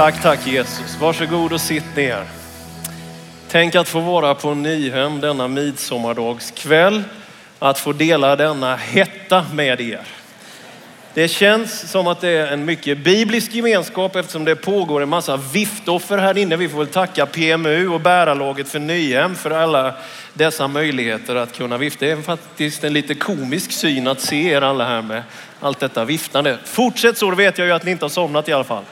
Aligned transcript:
Tack, 0.00 0.22
tack 0.22 0.46
Jesus. 0.46 0.96
Varsågod 1.00 1.52
och 1.52 1.60
sitt 1.60 1.96
ner. 1.96 2.24
Tänk 3.50 3.74
att 3.74 3.88
få 3.88 4.00
vara 4.00 4.34
på 4.34 4.54
Nyhem 4.54 5.20
denna 5.20 5.48
midsommardagskväll. 5.48 7.02
Att 7.58 7.78
få 7.78 7.92
dela 7.92 8.36
denna 8.36 8.76
hetta 8.76 9.44
med 9.54 9.80
er. 9.80 10.00
Det 11.14 11.28
känns 11.28 11.90
som 11.90 12.06
att 12.06 12.20
det 12.20 12.28
är 12.28 12.52
en 12.52 12.64
mycket 12.64 12.98
biblisk 12.98 13.54
gemenskap 13.54 14.16
eftersom 14.16 14.44
det 14.44 14.56
pågår 14.56 15.02
en 15.02 15.08
massa 15.08 15.36
viftoffer 15.36 16.18
här 16.18 16.38
inne. 16.38 16.56
Vi 16.56 16.68
får 16.68 16.78
väl 16.78 16.86
tacka 16.86 17.26
PMU 17.26 17.88
och 17.88 18.00
bärarlaget 18.00 18.68
för 18.68 18.78
Nyhem 18.78 19.34
för 19.34 19.50
alla 19.50 19.94
dessa 20.34 20.68
möjligheter 20.68 21.36
att 21.36 21.56
kunna 21.56 21.78
vifta. 21.78 22.04
Det 22.04 22.10
är 22.10 22.22
faktiskt 22.22 22.84
en 22.84 22.92
lite 22.92 23.14
komisk 23.14 23.72
syn 23.72 24.06
att 24.06 24.20
se 24.20 24.50
er 24.50 24.62
alla 24.62 24.84
här 24.84 25.02
med 25.02 25.22
allt 25.60 25.80
detta 25.80 26.04
viftande. 26.04 26.58
Fortsätt 26.64 27.18
så, 27.18 27.30
då 27.30 27.36
vet 27.36 27.58
jag 27.58 27.66
ju 27.66 27.72
att 27.72 27.84
ni 27.84 27.90
inte 27.90 28.04
har 28.04 28.10
somnat 28.10 28.48
i 28.48 28.52
alla 28.52 28.64
fall. 28.64 28.84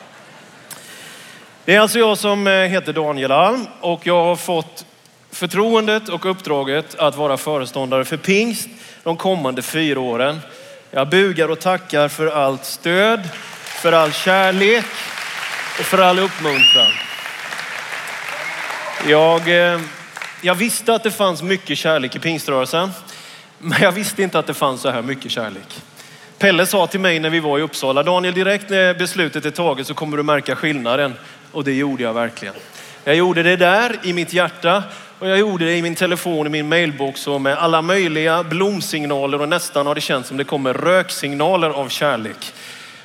Det 1.68 1.74
är 1.74 1.80
alltså 1.80 1.98
jag 1.98 2.18
som 2.18 2.46
eh, 2.46 2.52
heter 2.52 2.92
Daniel 2.92 3.32
Alm 3.32 3.66
och 3.80 4.06
jag 4.06 4.24
har 4.24 4.36
fått 4.36 4.84
förtroendet 5.30 6.08
och 6.08 6.30
uppdraget 6.30 6.94
att 6.94 7.16
vara 7.16 7.36
föreståndare 7.36 8.04
för 8.04 8.16
pingst 8.16 8.68
de 9.02 9.16
kommande 9.16 9.62
fyra 9.62 10.00
åren. 10.00 10.40
Jag 10.90 11.08
bugar 11.08 11.48
och 11.48 11.60
tackar 11.60 12.08
för 12.08 12.26
allt 12.26 12.64
stöd, 12.64 13.28
för 13.82 13.92
all 13.92 14.12
kärlek 14.12 14.84
och 15.78 15.84
för 15.84 15.98
all 15.98 16.18
uppmuntran. 16.18 16.92
Jag, 19.08 19.72
eh, 19.72 19.80
jag 20.42 20.54
visste 20.54 20.94
att 20.94 21.02
det 21.02 21.10
fanns 21.10 21.42
mycket 21.42 21.78
kärlek 21.78 22.16
i 22.16 22.18
pingströrelsen, 22.18 22.90
men 23.58 23.82
jag 23.82 23.92
visste 23.92 24.22
inte 24.22 24.38
att 24.38 24.46
det 24.46 24.54
fanns 24.54 24.80
så 24.80 24.90
här 24.90 25.02
mycket 25.02 25.30
kärlek. 25.30 25.82
Pelle 26.38 26.66
sa 26.66 26.86
till 26.86 27.00
mig 27.00 27.20
när 27.20 27.30
vi 27.30 27.40
var 27.40 27.58
i 27.58 27.62
Uppsala, 27.62 28.02
Daniel 28.02 28.34
direkt 28.34 28.70
när 28.70 28.94
beslutet 28.94 29.44
är 29.44 29.50
taget 29.50 29.86
så 29.86 29.94
kommer 29.94 30.16
du 30.16 30.22
märka 30.22 30.56
skillnaden. 30.56 31.14
Och 31.52 31.64
det 31.64 31.72
gjorde 31.72 32.02
jag 32.02 32.14
verkligen. 32.14 32.54
Jag 33.04 33.16
gjorde 33.16 33.42
det 33.42 33.56
där 33.56 33.96
i 34.02 34.12
mitt 34.12 34.32
hjärta 34.32 34.82
och 35.18 35.28
jag 35.28 35.38
gjorde 35.38 35.64
det 35.64 35.76
i 35.76 35.82
min 35.82 35.94
telefon, 35.94 36.46
i 36.46 36.50
min 36.50 36.68
mailbox 36.68 37.26
och 37.26 37.40
med 37.40 37.58
alla 37.58 37.82
möjliga 37.82 38.42
blomsignaler 38.42 39.40
och 39.40 39.48
nästan 39.48 39.86
har 39.86 39.94
det 39.94 40.00
känts 40.00 40.28
som 40.28 40.36
det 40.36 40.44
kommer 40.44 40.74
röksignaler 40.74 41.70
av 41.70 41.88
kärlek. 41.88 42.52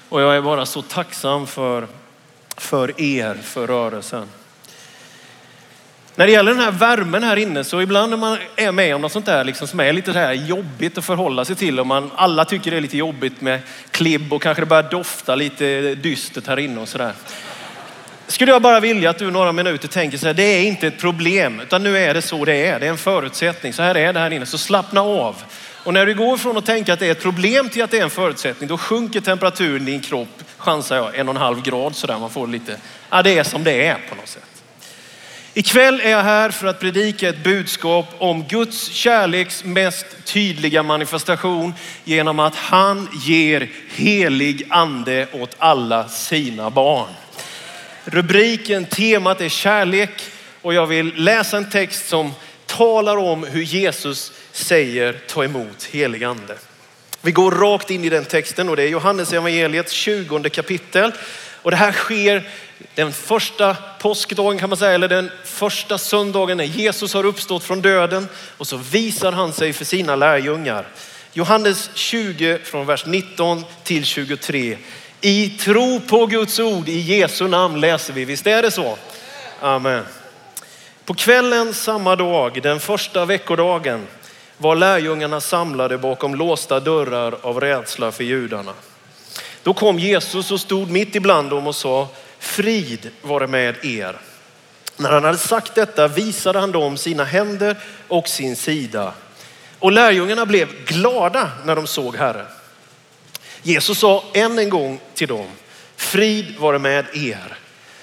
Och 0.10 0.22
jag 0.22 0.36
är 0.36 0.42
bara 0.42 0.66
så 0.66 0.82
tacksam 0.82 1.48
för, 1.48 1.88
för 2.58 3.02
er, 3.02 3.38
för 3.44 3.68
rörelsen. 3.68 4.28
När 6.16 6.26
det 6.26 6.32
gäller 6.32 6.52
den 6.52 6.62
här 6.62 6.72
värmen 6.72 7.24
här 7.24 7.38
inne 7.38 7.64
så 7.64 7.82
ibland 7.82 8.10
när 8.10 8.18
man 8.18 8.38
är 8.56 8.72
med 8.72 8.96
om 8.96 9.02
något 9.02 9.12
sånt 9.12 9.26
där 9.26 9.44
liksom 9.44 9.68
som 9.68 9.80
är 9.80 9.94
lite 9.94 10.14
så 10.14 10.20
här 10.20 10.34
jobbigt 10.34 10.98
att 10.98 11.06
förhålla 11.06 11.46
sig 11.46 11.56
till 11.56 11.80
och 11.80 11.88
man 11.88 12.12
alla 12.16 12.46
tycker 12.46 12.72
det 12.72 12.78
är 12.78 12.82
lite 12.82 12.98
jobbigt 12.98 13.42
med 13.42 13.60
klibb 13.92 14.34
och 14.34 14.42
kanske 14.42 14.62
det 14.62 14.66
börjar 14.66 14.90
dofta 14.92 15.36
lite 15.36 15.96
dystert 15.96 16.48
här 16.48 16.60
inne 16.60 16.82
och 16.82 16.88
sådär 16.88 17.14
skulle 18.28 18.52
jag 18.52 18.62
bara 18.62 18.80
vilja 18.80 19.10
att 19.10 19.18
du 19.18 19.32
några 19.32 19.52
minuter 19.52 19.88
tänker 19.88 20.18
så 20.18 20.28
här, 20.28 20.34
det 20.34 20.44
är 20.44 20.64
inte 20.64 20.88
ett 20.88 21.00
problem, 21.00 21.60
utan 21.60 21.84
nu 21.84 21.98
är 21.98 22.14
det 22.14 22.22
så 22.22 22.46
det 22.46 22.66
är. 22.66 22.80
Det 22.80 22.86
är 22.86 22.90
en 22.90 22.98
förutsättning. 22.98 23.74
Så 23.74 23.84
här 23.84 23.96
är 23.96 24.14
det 24.14 24.20
här 24.20 24.32
inne. 24.32 24.46
Så 24.46 24.58
slappna 24.58 25.02
av. 25.02 25.36
Och 25.84 25.94
när 25.94 26.06
du 26.06 26.16
går 26.16 26.38
från 26.38 26.58
att 26.58 26.66
tänka 26.66 26.94
att 26.94 27.00
det 27.00 27.08
är 27.08 27.12
ett 27.12 27.22
problem 27.22 27.70
till 27.70 27.84
att 27.84 27.92
det 27.92 28.00
är 28.00 28.04
en 28.04 28.10
förutsättning, 28.10 28.68
då 28.68 28.78
sjunker 28.78 29.22
temperaturen 29.22 29.88
i 29.88 29.92
din 29.92 30.00
kropp, 30.00 30.44
chansar 30.58 30.96
jag, 30.96 31.16
en 31.16 31.30
och 31.30 31.36
en 31.36 31.42
halv 31.42 31.62
grad 31.62 31.96
sådär. 31.96 32.20
Man 32.20 32.30
får 32.30 32.48
lite, 32.48 32.78
ja 33.10 33.22
det 33.22 33.38
är 33.38 33.44
som 33.44 33.64
det 33.64 33.88
är 33.88 33.98
på 34.10 34.16
något 34.16 34.28
sätt. 34.28 34.53
Ikväll 35.56 36.02
är 36.04 36.10
jag 36.10 36.24
här 36.24 36.50
för 36.50 36.68
att 36.68 36.80
predika 36.80 37.30
ett 37.30 37.44
budskap 37.44 38.06
om 38.18 38.44
Guds 38.44 38.88
kärleks 38.88 39.64
mest 39.64 40.06
tydliga 40.26 40.84
manifestation 40.84 41.74
genom 42.04 42.40
att 42.40 42.56
han 42.56 43.10
ger 43.26 43.70
helig 43.96 44.68
ande 44.70 45.28
åt 45.32 45.56
alla 45.58 46.10
sina 46.10 46.70
barn. 46.70 47.10
Rubriken, 48.06 48.86
temat 48.86 49.42
är 49.42 49.50
kärlek 49.50 50.24
och 50.62 50.74
jag 50.74 50.88
vill 50.88 51.14
läsa 51.16 51.58
en 51.58 51.70
text 51.70 52.08
som 52.08 52.32
talar 52.66 53.18
om 53.18 53.44
hur 53.44 53.64
Jesus 53.64 54.32
säger 54.52 55.14
ta 55.28 55.44
emot 55.44 55.84
helig 55.84 56.24
ande. 56.24 56.58
Vi 57.22 57.32
går 57.32 57.52
rakt 57.52 57.92
in 57.92 58.04
i 58.04 58.10
den 58.10 58.26
texten 58.26 58.70
och 58.70 58.76
det 58.76 58.84
är 58.84 58.88
Johannes 58.88 59.34
evangeliets 59.34 59.92
20 59.92 60.50
kapitel. 60.50 61.12
Och 61.64 61.72
det 61.72 61.78
här 61.78 61.92
sker 61.92 62.50
den 62.96 63.14
första 63.14 63.76
påskdagen 64.00 64.60
kan 64.60 64.70
man 64.70 64.78
säga, 64.78 64.92
eller 64.92 65.08
den 65.08 65.32
första 65.44 65.98
söndagen 65.98 66.58
när 66.58 66.64
Jesus 66.64 67.14
har 67.14 67.26
uppstått 67.26 67.64
från 67.64 67.82
döden 67.82 68.28
och 68.58 68.68
så 68.68 68.78
visar 68.78 69.32
han 69.32 69.54
sig 69.54 69.74
för 69.74 69.86
sina 69.86 70.16
lärjungar. 70.16 70.88
Johannes 71.34 71.90
20 71.94 72.60
från 72.64 72.86
vers 72.86 73.06
19 73.06 73.66
till 73.84 74.06
23. 74.06 74.78
I 75.22 75.50
tro 75.50 76.00
på 76.00 76.26
Guds 76.26 76.60
ord, 76.60 76.90
i 76.90 77.00
Jesu 77.00 77.48
namn 77.48 77.80
läser 77.80 78.14
vi. 78.14 78.26
Visst 78.26 78.48
är 78.48 78.62
det 78.62 78.72
så? 78.72 78.98
Amen. 79.62 80.04
På 81.06 81.14
kvällen 81.14 81.74
samma 81.74 82.16
dag, 82.16 82.62
den 82.64 82.80
första 82.80 83.26
veckodagen, 83.26 84.08
var 84.58 84.76
lärjungarna 84.76 85.42
samlade 85.42 85.98
bakom 85.98 86.36
låsta 86.36 86.80
dörrar 86.80 87.36
av 87.42 87.60
rädsla 87.60 88.12
för 88.12 88.24
judarna. 88.24 88.74
Då 89.64 89.74
kom 89.74 90.00
Jesus 90.00 90.52
och 90.52 90.60
stod 90.60 90.90
mitt 90.90 91.16
ibland 91.16 91.50
dem 91.50 91.68
och 91.68 91.76
sa, 91.76 92.08
frid 92.40 93.10
vare 93.22 93.48
med 93.48 93.86
er. 93.86 94.18
När 94.98 95.12
han 95.12 95.24
hade 95.24 95.38
sagt 95.38 95.76
detta 95.76 96.08
visade 96.08 96.60
han 96.60 96.72
dem 96.72 96.98
sina 96.98 97.24
händer 97.24 97.78
och 98.08 98.28
sin 98.28 98.56
sida. 98.56 99.14
Och 99.80 99.92
lärjungarna 99.92 100.46
blev 100.46 100.86
glada 100.86 101.52
när 101.66 101.76
de 101.76 101.88
såg 101.88 102.16
Herren. 102.16 102.46
Jesus 103.62 104.00
sa 104.00 104.24
än 104.34 104.60
en 104.60 104.70
gång 104.70 105.00
till 105.14 105.28
dem, 105.28 105.48
frid 105.96 106.56
vare 106.60 106.80
med 106.80 107.06
er. 107.14 107.58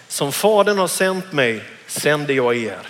Som 0.09 0.33
fadern 0.33 0.79
har 0.79 0.89
sänt 0.89 1.33
mig 1.33 1.65
sänder 1.87 2.35
jag 2.35 2.57
er. 2.57 2.89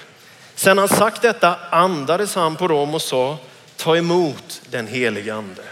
Sen 0.55 0.79
han 0.79 0.89
sagt 0.89 1.23
detta 1.23 1.57
andades 1.71 2.35
han 2.35 2.57
på 2.57 2.69
dem 2.69 2.95
och 2.95 3.03
sa, 3.03 3.39
ta 3.77 3.97
emot 3.97 4.63
den 4.71 4.87
helige 4.87 5.35
ande. 5.35 5.63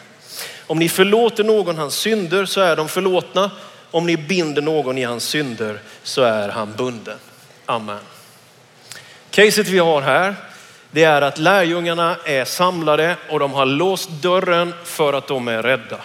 Om 0.69 0.79
ni 0.79 0.89
förlåter 0.89 1.45
någon 1.45 1.79
hans 1.79 1.95
synder 1.95 2.45
så 2.45 2.61
är 2.61 2.77
de 2.77 2.89
förlåtna. 2.89 3.51
Om 3.91 4.07
ni 4.07 4.17
binder 4.17 4.63
någon 4.63 4.99
i 4.99 5.05
hans 5.05 5.25
synder 5.25 5.81
så 6.03 6.23
är 6.23 6.49
han 6.49 6.73
bunden. 6.77 7.19
Amen. 7.67 7.99
Caset 9.31 9.69
vi 9.69 9.79
har 9.79 10.03
här, 10.03 10.35
det 10.91 11.05
är 11.05 11.23
att 11.23 11.39
lärjungarna 11.39 12.17
är 12.25 12.45
samlade 12.45 13.17
och 13.29 13.39
de 13.39 13.53
har 13.53 13.67
låst 13.67 14.11
dörren 14.11 14.75
för 14.85 15.13
att 15.13 15.27
de 15.27 15.49
är 15.49 15.63
rädda. 15.63 16.01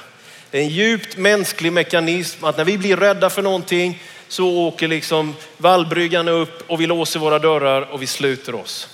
Det 0.52 0.58
är 0.58 0.62
en 0.62 0.70
djupt 0.70 1.18
mänsklig 1.18 1.74
mekanism 1.74 2.46
att 2.46 2.58
när 2.58 2.66
vi 2.66 2.78
blir 2.78 2.98
rädda 2.98 3.30
för 3.30 3.42
någonting 3.42 4.02
så 4.28 4.68
åker 4.68 4.88
liksom 4.88 5.36
vallbryggan 5.58 6.28
upp 6.28 6.64
och 6.68 6.82
vi 6.82 6.88
låser 6.88 7.20
våra 7.20 7.40
dörrar 7.40 7.82
och 7.82 8.02
vi 8.02 8.08
sluter 8.08 8.56
oss. 8.56 8.90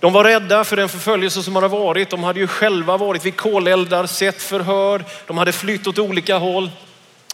De 0.00 0.12
var 0.12 0.24
rädda 0.24 0.64
för 0.64 0.76
den 0.76 0.88
förföljelse 0.88 1.42
som 1.42 1.54
hade 1.54 1.68
varit. 1.68 2.10
De 2.10 2.24
hade 2.24 2.40
ju 2.40 2.46
själva 2.46 2.96
varit 2.96 3.26
vid 3.26 3.36
koleldar, 3.36 4.06
sett 4.06 4.42
förhör. 4.42 5.04
De 5.26 5.38
hade 5.38 5.52
flytt 5.52 5.86
åt 5.86 5.98
olika 5.98 6.36
håll. 6.36 6.70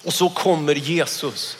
Och 0.05 0.15
så 0.15 0.29
kommer 0.29 0.75
Jesus. 0.75 1.57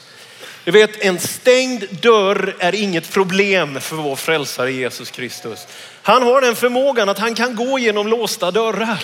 Du 0.65 0.71
vet, 0.71 1.01
en 1.01 1.21
stängd 1.21 1.85
dörr 2.03 2.57
är 2.59 2.75
inget 2.75 3.11
problem 3.11 3.81
för 3.81 3.97
vår 3.97 4.17
frälsare 4.17 4.73
Jesus 4.73 5.11
Kristus. 5.11 5.67
Han 6.03 6.23
har 6.23 6.41
den 6.41 6.57
förmågan 6.57 7.09
att 7.09 7.19
han 7.19 7.35
kan 7.35 7.57
gå 7.57 7.79
genom 7.79 8.09
låsta 8.09 8.51
dörrar. 8.51 9.03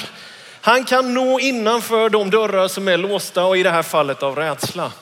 Han 0.60 0.84
kan 0.84 1.14
nå 1.14 1.40
innanför 1.40 2.08
de 2.08 2.30
dörrar 2.30 2.68
som 2.68 2.88
är 2.88 2.96
låsta 2.96 3.44
och 3.44 3.56
i 3.56 3.62
det 3.62 3.70
här 3.70 3.82
fallet 3.82 4.22
av 4.22 4.36
rädsla. 4.36 4.92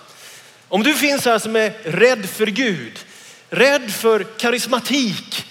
Om 0.68 0.82
du 0.82 0.94
finns 0.94 1.24
här 1.24 1.38
som 1.38 1.56
är 1.56 1.72
rädd 1.82 2.28
för 2.28 2.46
Gud, 2.46 2.98
rädd 3.50 3.92
för 3.92 4.22
karismatik, 4.38 5.47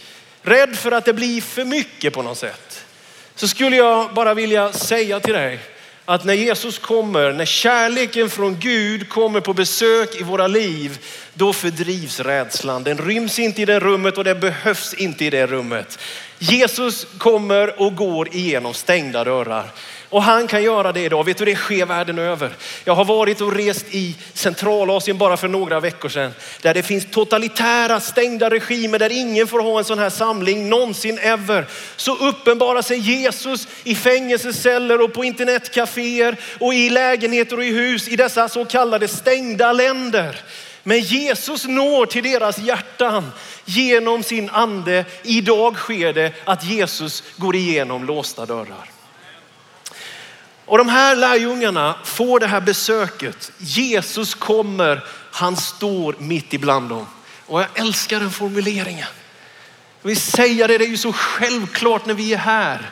rädd 0.48 0.76
för 0.76 0.92
att 0.92 1.06
det 1.06 1.14
blir 1.14 1.42
för 1.42 1.66
mycket 1.66 2.14
på 2.14 2.22
något 2.22 2.38
sätt. 2.38 2.86
Så 3.36 3.48
skulle 3.48 3.76
jag 3.76 4.14
bara 4.14 4.34
vilja 4.34 4.74
säga 4.74 5.20
till 5.20 5.34
dig 5.34 5.60
att 6.06 6.26
när 6.26 6.34
Jesus 6.34 6.80
kommer, 6.80 7.32
när 7.32 7.46
kärleken 7.46 8.30
från 8.30 8.60
Gud 8.60 9.10
kommer 9.10 9.40
på 9.40 9.54
besök 9.54 10.22
i 10.22 10.24
våra 10.24 10.48
liv, 10.48 11.00
då 11.34 11.54
fördrivs 11.54 12.20
rädslan. 12.20 12.84
Den 12.84 12.98
ryms 12.98 13.40
inte 13.40 13.62
i 13.62 13.66
det 13.66 13.80
rummet 13.80 14.18
och 14.18 14.24
den 14.24 14.40
behövs 14.40 14.94
inte 14.94 15.26
i 15.26 15.30
det 15.30 15.48
rummet. 15.48 16.00
Jesus 16.40 17.08
kommer 17.18 17.82
och 17.82 17.96
går 17.96 18.36
igenom 18.36 18.74
stängda 18.74 19.24
dörrar. 19.24 19.72
Och 20.10 20.24
han 20.24 20.48
kan 20.48 20.64
göra 20.64 20.92
det 20.92 21.02
idag. 21.02 21.24
Vet 21.24 21.38
du, 21.38 21.46
det 21.46 21.56
sker 21.56 21.86
världen 21.86 22.20
över. 22.20 22.52
Jag 22.84 22.96
har 22.96 23.06
varit 23.06 23.42
och 23.42 23.56
rest 23.56 23.86
i 23.92 24.16
Centralasien 24.34 25.18
bara 25.18 25.38
för 25.38 25.48
några 25.48 25.80
veckor 25.80 26.10
sedan. 26.10 26.32
Där 26.62 26.74
det 26.74 26.84
finns 26.84 27.06
totalitära 27.12 28.00
stängda 28.00 28.50
regimer 28.50 29.00
där 29.00 29.12
ingen 29.12 29.48
får 29.48 29.60
ha 29.60 29.80
en 29.80 29.86
sån 29.86 30.00
här 30.00 30.10
samling 30.10 30.70
någonsin 30.70 31.20
ever. 31.20 31.68
Så 31.96 32.16
uppenbarar 32.16 32.82
sig 32.82 32.98
Jesus 32.98 33.68
i 33.84 33.96
fängelseceller 33.96 35.02
och 35.02 35.14
på 35.14 35.24
internetcaféer 35.24 36.36
och 36.60 36.74
i 36.74 36.90
lägenheter 36.90 37.58
och 37.58 37.66
i 37.66 37.72
hus 37.72 38.08
i 38.08 38.16
dessa 38.16 38.50
så 38.50 38.66
kallade 38.66 39.08
stängda 39.08 39.74
länder. 39.74 40.42
Men 40.84 41.00
Jesus 41.00 41.66
når 41.66 42.06
till 42.06 42.24
deras 42.24 42.60
hjärtan 42.60 43.32
genom 43.66 44.24
sin 44.24 44.50
ande. 44.50 45.06
Idag 45.24 45.76
sker 45.76 46.14
det 46.14 46.32
att 46.46 46.64
Jesus 46.64 47.24
går 47.38 47.56
igenom 47.56 48.06
låsta 48.06 48.46
dörrar. 48.46 48.97
Och 50.68 50.78
de 50.78 50.90
här 50.90 51.16
lärjungarna 51.16 51.96
får 52.04 52.40
det 52.40 52.48
här 52.48 52.62
besöket. 52.62 53.52
Jesus 53.58 54.36
kommer, 54.36 55.04
han 55.32 55.56
står 55.56 56.16
mitt 56.20 56.54
ibland 56.54 56.90
dem. 56.90 57.06
Och 57.46 57.62
jag 57.62 57.68
älskar 57.74 58.20
den 58.20 58.32
formuleringen. 58.32 59.08
Jag 60.02 60.08
vill 60.08 60.18
säga 60.22 60.68
det, 60.68 60.78
det 60.78 60.86
är 60.86 60.90
ju 60.90 60.98
så 60.98 61.14
självklart 61.14 62.06
när 62.06 62.14
vi 62.14 62.34
är 62.34 62.38
här. 62.38 62.92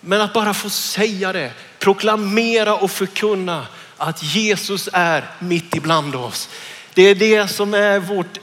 Men 0.00 0.20
att 0.20 0.32
bara 0.32 0.54
få 0.54 0.70
säga 0.70 1.32
det, 1.32 1.52
proklamera 1.78 2.74
och 2.74 2.90
förkunna 2.90 3.66
att 3.96 4.22
Jesus 4.22 4.88
är 4.92 5.30
mitt 5.38 5.76
ibland 5.76 6.14
oss. 6.14 6.48
Det 6.94 7.02
är 7.02 7.14
det 7.14 7.48
som 7.48 7.74
är 7.74 7.98
vårt 7.98 8.38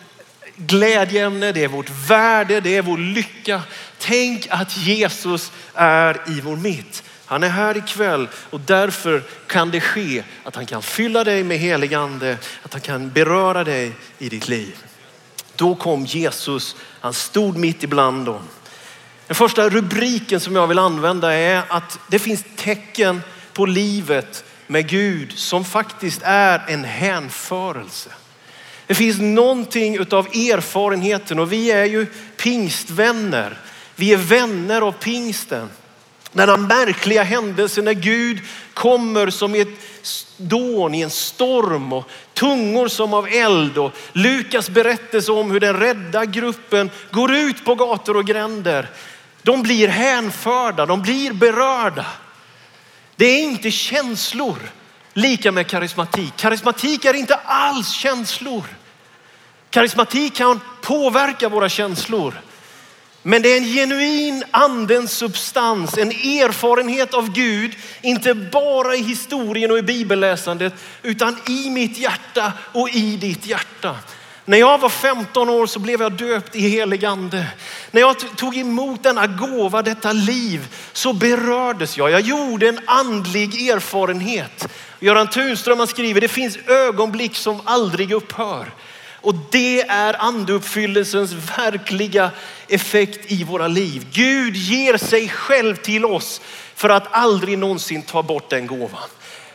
glädjeämne, 0.56 1.52
det 1.52 1.64
är 1.64 1.68
vårt 1.68 1.90
värde, 1.90 2.60
det 2.60 2.78
är 2.78 2.82
vår 2.82 2.98
lycka. 2.98 3.62
Tänk 4.00 4.48
att 4.50 4.78
Jesus 4.78 5.52
är 5.74 6.22
i 6.28 6.42
vår 6.42 6.56
mitt. 6.56 7.04
Han 7.26 7.44
är 7.44 7.50
här 7.50 7.78
ikväll 7.78 8.28
och 8.50 8.60
därför 8.60 9.24
kan 9.48 9.72
det 9.72 9.82
ske 9.82 10.24
att 10.44 10.56
han 10.56 10.66
kan 10.66 10.82
fylla 10.82 11.24
dig 11.24 11.44
med 11.44 11.58
helig 11.58 11.94
ande, 11.94 12.38
att 12.64 12.74
han 12.74 12.82
kan 12.82 13.10
beröra 13.12 13.64
dig 13.64 13.92
i 14.18 14.30
ditt 14.30 14.48
liv. 14.48 14.78
Då 15.56 15.76
kom 15.76 16.06
Jesus, 16.06 16.76
han 17.00 17.14
stod 17.14 17.58
mitt 17.58 17.84
ibland 17.84 18.26
dem. 18.26 18.42
Den 19.28 19.36
första 19.36 19.70
rubriken 19.70 20.40
som 20.40 20.56
jag 20.56 20.68
vill 20.68 20.80
använda 20.80 21.34
är 21.34 21.64
att 21.70 22.00
det 22.10 22.20
finns 22.20 22.44
tecken 22.56 23.22
på 23.54 23.66
livet 23.66 24.44
med 24.68 24.90
Gud 24.90 25.32
som 25.38 25.66
faktiskt 25.66 26.22
är 26.24 26.62
en 26.68 26.84
hänförelse. 26.84 28.10
Det 28.88 28.96
finns 28.96 29.20
någonting 29.20 29.96
utav 29.96 30.28
erfarenheten 30.28 31.40
och 31.40 31.52
vi 31.52 31.72
är 31.72 31.86
ju 31.86 32.06
pingstvänner. 32.38 33.58
Vi 33.96 34.14
är 34.14 34.18
vänner 34.18 34.82
av 34.82 34.92
pingsten. 34.92 35.70
Denna 36.34 36.58
märkliga 36.58 37.24
händelse 37.24 37.82
när 37.82 37.94
Gud 37.94 38.42
kommer 38.74 39.30
som 39.30 39.56
i 39.56 39.60
ett 39.60 39.80
dån, 40.38 40.96
i 40.96 41.02
en 41.02 41.10
storm 41.10 41.94
och 41.94 42.10
tungor 42.34 42.88
som 42.88 43.14
av 43.14 43.28
eld. 43.28 43.78
Och 43.78 43.92
Lukas 44.14 44.70
berättelse 44.70 45.32
om 45.32 45.52
hur 45.52 45.60
den 45.60 45.80
rädda 45.80 46.26
gruppen 46.26 46.92
går 47.12 47.36
ut 47.36 47.66
på 47.66 47.76
gator 47.76 48.18
och 48.18 48.26
gränder. 48.26 48.90
De 49.42 49.64
blir 49.64 49.88
hänförda, 49.88 50.86
de 50.86 51.02
blir 51.02 51.34
berörda. 51.34 52.06
Det 53.16 53.26
är 53.26 53.44
inte 53.44 53.72
känslor 53.72 54.58
lika 55.14 55.52
med 55.52 55.68
karismatik. 55.68 56.34
Karismatik 56.36 57.06
är 57.06 57.14
inte 57.14 57.36
alls 57.36 57.92
känslor. 57.92 58.64
Karismatik 59.70 60.36
kan 60.36 60.60
påverka 60.82 61.50
våra 61.50 61.70
känslor. 61.70 62.34
Men 63.24 63.42
det 63.42 63.54
är 63.54 63.58
en 63.58 63.74
genuin 63.74 64.44
andens 64.52 65.18
substans, 65.18 65.98
en 65.98 66.12
erfarenhet 66.12 67.14
av 67.14 67.34
Gud, 67.34 67.76
inte 68.02 68.34
bara 68.34 68.96
i 68.96 69.02
historien 69.02 69.72
och 69.72 69.78
i 69.78 69.82
bibelläsandet, 69.82 70.74
utan 71.02 71.38
i 71.50 71.70
mitt 71.70 71.98
hjärta 71.98 72.54
och 72.72 72.90
i 72.90 73.16
ditt 73.16 73.46
hjärta. 73.46 73.96
När 74.46 74.58
jag 74.58 74.78
var 74.78 74.90
15 74.90 75.50
år 75.50 75.68
så 75.68 75.80
blev 75.80 76.02
jag 76.02 76.12
döpt 76.12 76.56
i 76.56 76.60
helig 76.60 77.06
ande. 77.06 77.46
När 77.92 78.02
jag 78.02 78.38
tog 78.38 78.58
emot 78.58 79.04
denna 79.04 79.28
gåva, 79.28 79.82
detta 79.82 80.12
liv, 80.12 80.68
så 80.94 81.14
berördes 81.14 81.98
jag. 81.98 82.12
Jag 82.12 82.22
gjorde 82.22 82.70
en 82.70 82.80
andlig 82.86 83.70
erfarenhet. 83.70 84.68
Göran 85.00 85.28
Tunström 85.28 85.88
skriver, 85.88 86.22
det 86.22 86.28
finns 86.28 86.58
ögonblick 86.68 87.36
som 87.36 87.62
aldrig 87.66 88.12
upphör. 88.12 88.72
Och 89.24 89.36
det 89.52 89.82
är 89.82 90.22
andeuppfyllelsens 90.22 91.34
verkliga 91.58 92.32
effekt 92.68 93.32
i 93.32 93.44
våra 93.44 93.68
liv. 93.68 94.08
Gud 94.12 94.56
ger 94.56 94.98
sig 94.98 95.30
själv 95.30 95.76
till 95.76 96.06
oss 96.06 96.42
för 96.76 96.90
att 96.90 97.08
aldrig 97.12 97.58
någonsin 97.58 98.02
ta 98.02 98.24
bort 98.24 98.50
den 98.50 98.68
gåvan. 98.68 99.10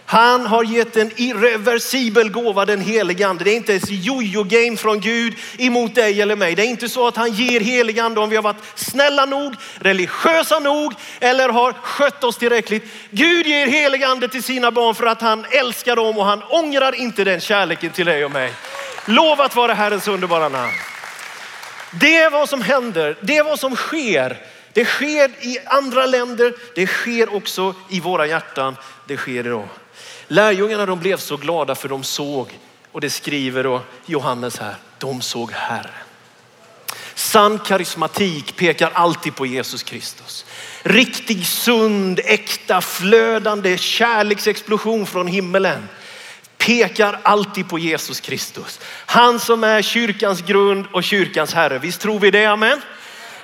Han 0.07 0.47
har 0.47 0.65
gett 0.65 0.97
en 0.97 1.11
irreversibel 1.17 2.31
gåva, 2.31 2.65
den 2.65 2.81
helige 2.81 3.27
ande. 3.27 3.45
Det 3.45 3.51
är 3.51 3.57
inte 3.57 3.75
ett 3.75 3.91
jojo-game 3.91 4.77
från 4.77 5.01
Gud 5.01 5.35
emot 5.59 5.95
dig 5.95 6.23
eller 6.23 6.37
mig. 6.37 6.55
Det 6.55 6.63
är 6.63 6.67
inte 6.67 6.89
så 6.89 7.07
att 7.07 7.17
han 7.17 7.33
ger 7.33 7.61
helig 7.61 7.99
ande 7.99 8.21
om 8.21 8.31
vi 8.31 8.37
har 8.37 8.43
varit 8.43 8.63
snälla 8.75 9.25
nog, 9.25 9.55
religiösa 9.79 10.59
nog 10.59 10.95
eller 11.21 11.49
har 11.49 11.73
skött 11.73 12.25
oss 12.25 12.37
tillräckligt. 12.37 12.85
Gud 13.11 13.47
ger 13.47 13.67
helig 13.67 14.05
ande 14.05 14.29
till 14.29 14.43
sina 14.43 14.71
barn 14.71 14.95
för 14.95 15.07
att 15.07 15.21
han 15.21 15.47
älskar 15.51 15.97
dem 15.97 16.19
och 16.19 16.25
han 16.25 16.43
ångrar 16.43 16.95
inte 16.95 17.25
den 17.25 17.41
kärleken 17.41 17.91
till 17.91 18.07
dig 18.07 18.25
och 18.25 18.31
mig. 18.33 18.53
Lovat 19.09 19.57
vara 19.57 19.75
Herrens 19.75 20.09
underbara 20.09 20.49
namn. 20.49 20.73
Det 21.93 22.17
är 22.17 22.31
vad 22.31 22.49
som 22.49 22.63
händer, 22.63 23.17
det 23.21 23.37
är 23.37 23.45
vad 23.45 23.61
som 23.61 23.77
sker. 23.77 24.43
Det 24.73 24.85
sker 24.85 25.31
i 25.41 25.59
andra 25.67 26.07
länder, 26.07 26.55
det 26.75 26.87
sker 26.87 27.35
också 27.35 27.75
i 27.89 28.01
våra 28.01 28.27
hjärtan. 28.27 28.77
Det 29.07 29.17
sker 29.17 29.47
idag. 29.47 29.69
Lärjungarna 30.27 30.87
de 30.87 30.99
blev 30.99 31.17
så 31.17 31.37
glada 31.37 31.75
för 31.75 31.89
de 31.89 32.05
såg, 32.05 32.59
och 32.93 33.01
det 33.01 33.11
skriver 33.11 33.65
då 33.65 33.81
Johannes 34.07 34.59
här, 34.59 34.75
de 34.99 35.21
såg 35.21 35.53
Herren. 35.53 35.91
Sann 37.15 37.59
karismatik 37.59 38.57
pekar 38.57 38.91
alltid 38.95 39.35
på 39.35 39.47
Jesus 39.47 39.83
Kristus. 39.83 40.45
Riktig, 40.83 41.47
sund, 41.47 42.21
äkta, 42.25 42.81
flödande 42.81 43.79
kärleksexplosion 43.79 45.07
från 45.07 45.27
himmelen 45.27 45.89
pekar 46.69 47.21
alltid 47.23 47.69
på 47.69 47.79
Jesus 47.79 48.21
Kristus. 48.21 48.81
Han 49.07 49.41
som 49.41 49.65
är 49.65 49.83
kyrkans 49.83 50.43
grund 50.43 50.87
och 50.93 51.05
kyrkans 51.05 51.55
herre. 51.55 51.79
Visst 51.79 52.01
tror 52.01 52.21
vi 52.21 52.31
det, 52.31 52.45
amen? 52.45 52.81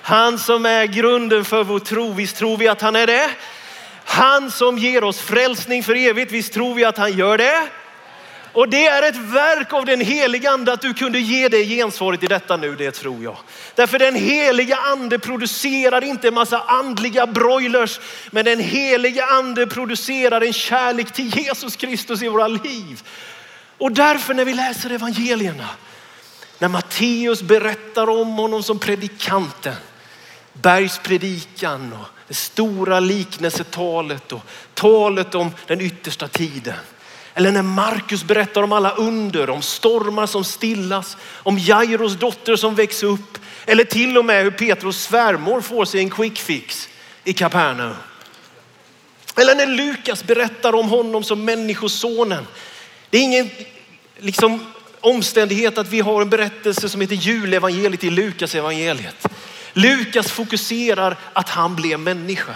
Han 0.02 0.38
som 0.38 0.66
är 0.66 0.86
grunden 0.86 1.44
för 1.44 1.64
vår 1.64 1.78
tro, 1.78 2.12
visst 2.12 2.36
tror 2.36 2.56
vi 2.56 2.68
att 2.68 2.80
han 2.80 2.96
är 2.96 3.06
det? 3.06 3.30
Han 4.04 4.50
som 4.50 4.78
ger 4.78 5.04
oss 5.04 5.20
frälsning 5.20 5.82
för 5.82 5.94
evigt, 5.94 6.32
visst 6.32 6.52
tror 6.52 6.74
vi 6.74 6.84
att 6.84 6.98
han 6.98 7.12
gör 7.12 7.38
det? 7.38 7.68
Och 8.54 8.68
det 8.68 8.86
är 8.86 9.02
ett 9.02 9.16
verk 9.16 9.72
av 9.72 9.84
den 9.84 10.00
heliga 10.00 10.50
ande 10.50 10.72
att 10.72 10.80
du 10.80 10.94
kunde 10.94 11.18
ge 11.18 11.48
det 11.48 11.64
gensvaret 11.64 12.22
i 12.22 12.26
detta 12.26 12.56
nu, 12.56 12.76
det 12.76 12.90
tror 12.90 13.22
jag. 13.22 13.36
Därför 13.74 13.98
den 13.98 14.14
heliga 14.14 14.76
ande 14.76 15.18
producerar 15.18 16.04
inte 16.04 16.28
en 16.28 16.34
massa 16.34 16.60
andliga 16.60 17.26
broilers, 17.26 18.00
men 18.30 18.44
den 18.44 18.60
heliga 18.60 19.26
ande 19.26 19.66
producerar 19.66 20.40
en 20.40 20.52
kärlek 20.52 21.12
till 21.12 21.36
Jesus 21.36 21.76
Kristus 21.76 22.22
i 22.22 22.28
våra 22.28 22.48
liv. 22.48 23.02
Och 23.78 23.92
därför 23.92 24.34
när 24.34 24.44
vi 24.44 24.54
läser 24.54 24.90
evangelierna, 24.90 25.68
när 26.58 26.68
Matteus 26.68 27.42
berättar 27.42 28.10
om 28.10 28.32
honom 28.32 28.62
som 28.62 28.78
predikanten, 28.78 29.74
bergspredikan 30.52 31.92
och 31.92 32.08
det 32.28 32.34
stora 32.34 33.00
liknelsetalet 33.00 34.32
och 34.32 34.42
talet 34.74 35.34
om 35.34 35.50
den 35.66 35.80
yttersta 35.80 36.28
tiden. 36.28 36.74
Eller 37.34 37.52
när 37.52 37.62
Markus 37.62 38.24
berättar 38.24 38.62
om 38.62 38.72
alla 38.72 38.90
under, 38.90 39.50
om 39.50 39.62
stormar 39.62 40.26
som 40.26 40.44
stillas, 40.44 41.16
om 41.34 41.58
Jairos 41.58 42.14
dotter 42.14 42.56
som 42.56 42.74
växer 42.74 43.06
upp. 43.06 43.38
Eller 43.66 43.84
till 43.84 44.18
och 44.18 44.24
med 44.24 44.44
hur 44.44 44.50
Petrus 44.50 45.02
svärmor 45.02 45.60
får 45.60 45.84
sig 45.84 46.00
en 46.00 46.10
quick 46.10 46.38
fix 46.38 46.88
i 47.24 47.32
Kapernaum. 47.32 47.94
Eller 49.36 49.54
när 49.54 49.66
Lukas 49.66 50.24
berättar 50.24 50.74
om 50.74 50.88
honom 50.88 51.24
som 51.24 51.44
människosonen. 51.44 52.46
Det 53.10 53.18
är 53.18 53.22
ingen 53.22 53.50
liksom, 54.18 54.66
omständighet 55.00 55.78
att 55.78 55.88
vi 55.88 56.00
har 56.00 56.22
en 56.22 56.30
berättelse 56.30 56.88
som 56.88 57.00
heter 57.00 57.14
julevangeliet 57.14 58.04
i 58.04 58.10
Lukas 58.10 58.54
evangeliet. 58.54 59.26
Lukas 59.72 60.30
fokuserar 60.30 61.16
att 61.32 61.48
han 61.48 61.76
blev 61.76 62.00
människa. 62.00 62.54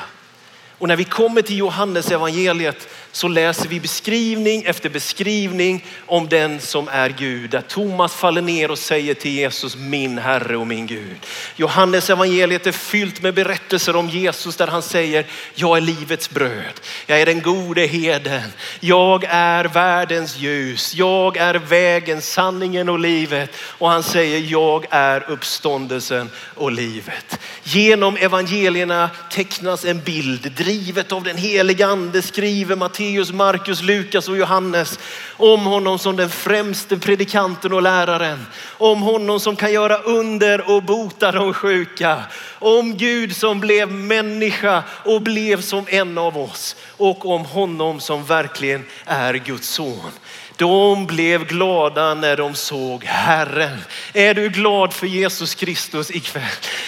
Och 0.78 0.88
när 0.88 0.97
vi 0.97 1.04
kommer 1.04 1.42
till 1.42 1.58
Johannes 1.58 2.11
evangeliet 2.11 2.88
så 3.12 3.28
läser 3.28 3.68
vi 3.68 3.80
beskrivning 3.80 4.62
efter 4.62 4.88
beskrivning 4.88 5.85
om 6.06 6.28
den 6.28 6.61
som 6.61 6.88
är 6.88 7.11
Gud. 7.11 7.50
Där 7.50 7.61
Thomas 7.61 8.14
faller 8.14 8.42
ner 8.42 8.70
och 8.70 8.78
säger 8.78 9.14
till 9.14 9.30
Jesus, 9.30 9.76
min 9.76 10.18
Herre 10.18 10.56
och 10.56 10.66
min 10.66 10.87
Gud. 10.87 11.16
Johannes 11.56 12.11
evangeliet 12.11 12.66
är 12.66 12.73
fyllt 12.73 13.23
med 13.23 13.35
berättelser 13.35 13.97
om 13.97 14.08
Jesus 14.08 14.56
där 14.56 14.66
han 14.66 14.82
säger, 14.82 15.26
jag 15.54 15.76
är 15.76 15.80
livets 15.80 16.30
bröd. 16.30 16.80
Jag 17.06 17.20
är 17.20 17.26
den 17.26 17.42
gode 17.42 17.87
heden. 17.87 18.52
Jag 18.80 19.25
är 19.28 19.64
världens 19.64 20.37
ljus. 20.37 20.94
Jag 20.94 21.37
är 21.37 21.54
vägen, 21.54 22.23
sanningen 22.23 22.88
och 22.88 22.99
livet. 22.99 23.50
Och 23.56 23.90
han 23.90 24.02
säger, 24.02 24.38
jag 24.38 24.87
är 24.90 25.30
uppståndelsen 25.30 26.30
och 26.54 26.73
livet. 26.73 27.38
Genom 27.62 28.16
evangelierna 28.16 29.11
tecknas 29.30 29.85
en 29.85 30.00
bild, 30.00 30.52
drivet 30.68 31.12
av 31.12 31.22
den 31.22 31.37
heliga 31.37 31.87
ande 31.87 32.22
skriver 32.22 32.76
Matteus 32.76 33.28
Matteus, 33.28 33.32
Markus, 33.32 33.82
Lukas 33.82 34.28
och 34.28 34.37
Johannes 34.37 34.98
om 35.37 35.64
honom 35.64 35.98
som 35.98 36.16
den 36.16 36.30
främste 36.30 36.98
predikanten 36.98 37.72
och 37.72 37.82
läraren. 37.82 38.46
Om 38.78 39.02
honom 39.02 39.40
som 39.40 39.56
kan 39.56 39.72
göra 39.72 39.98
under 39.98 40.70
och 40.70 40.82
bota 40.82 41.32
de 41.32 41.54
sjuka. 41.54 42.22
Om 42.58 42.96
Gud 42.96 43.37
som 43.37 43.60
blev 43.60 43.92
människa 43.92 44.82
och 45.04 45.22
blev 45.22 45.60
som 45.60 45.84
en 45.88 46.18
av 46.18 46.38
oss. 46.38 46.76
Och 46.96 47.26
om 47.26 47.44
honom 47.44 48.00
som 48.00 48.25
verkligen 48.25 48.84
är 49.04 49.34
Guds 49.34 49.68
son. 49.68 50.10
De 50.58 51.06
blev 51.06 51.46
glada 51.46 52.14
när 52.14 52.36
de 52.36 52.54
såg 52.54 53.04
Herren. 53.04 53.78
Är 54.12 54.34
du 54.34 54.48
glad 54.48 54.94
för 54.94 55.06
Jesus 55.06 55.54
Kristus 55.54 56.10
ikväll? 56.10 56.42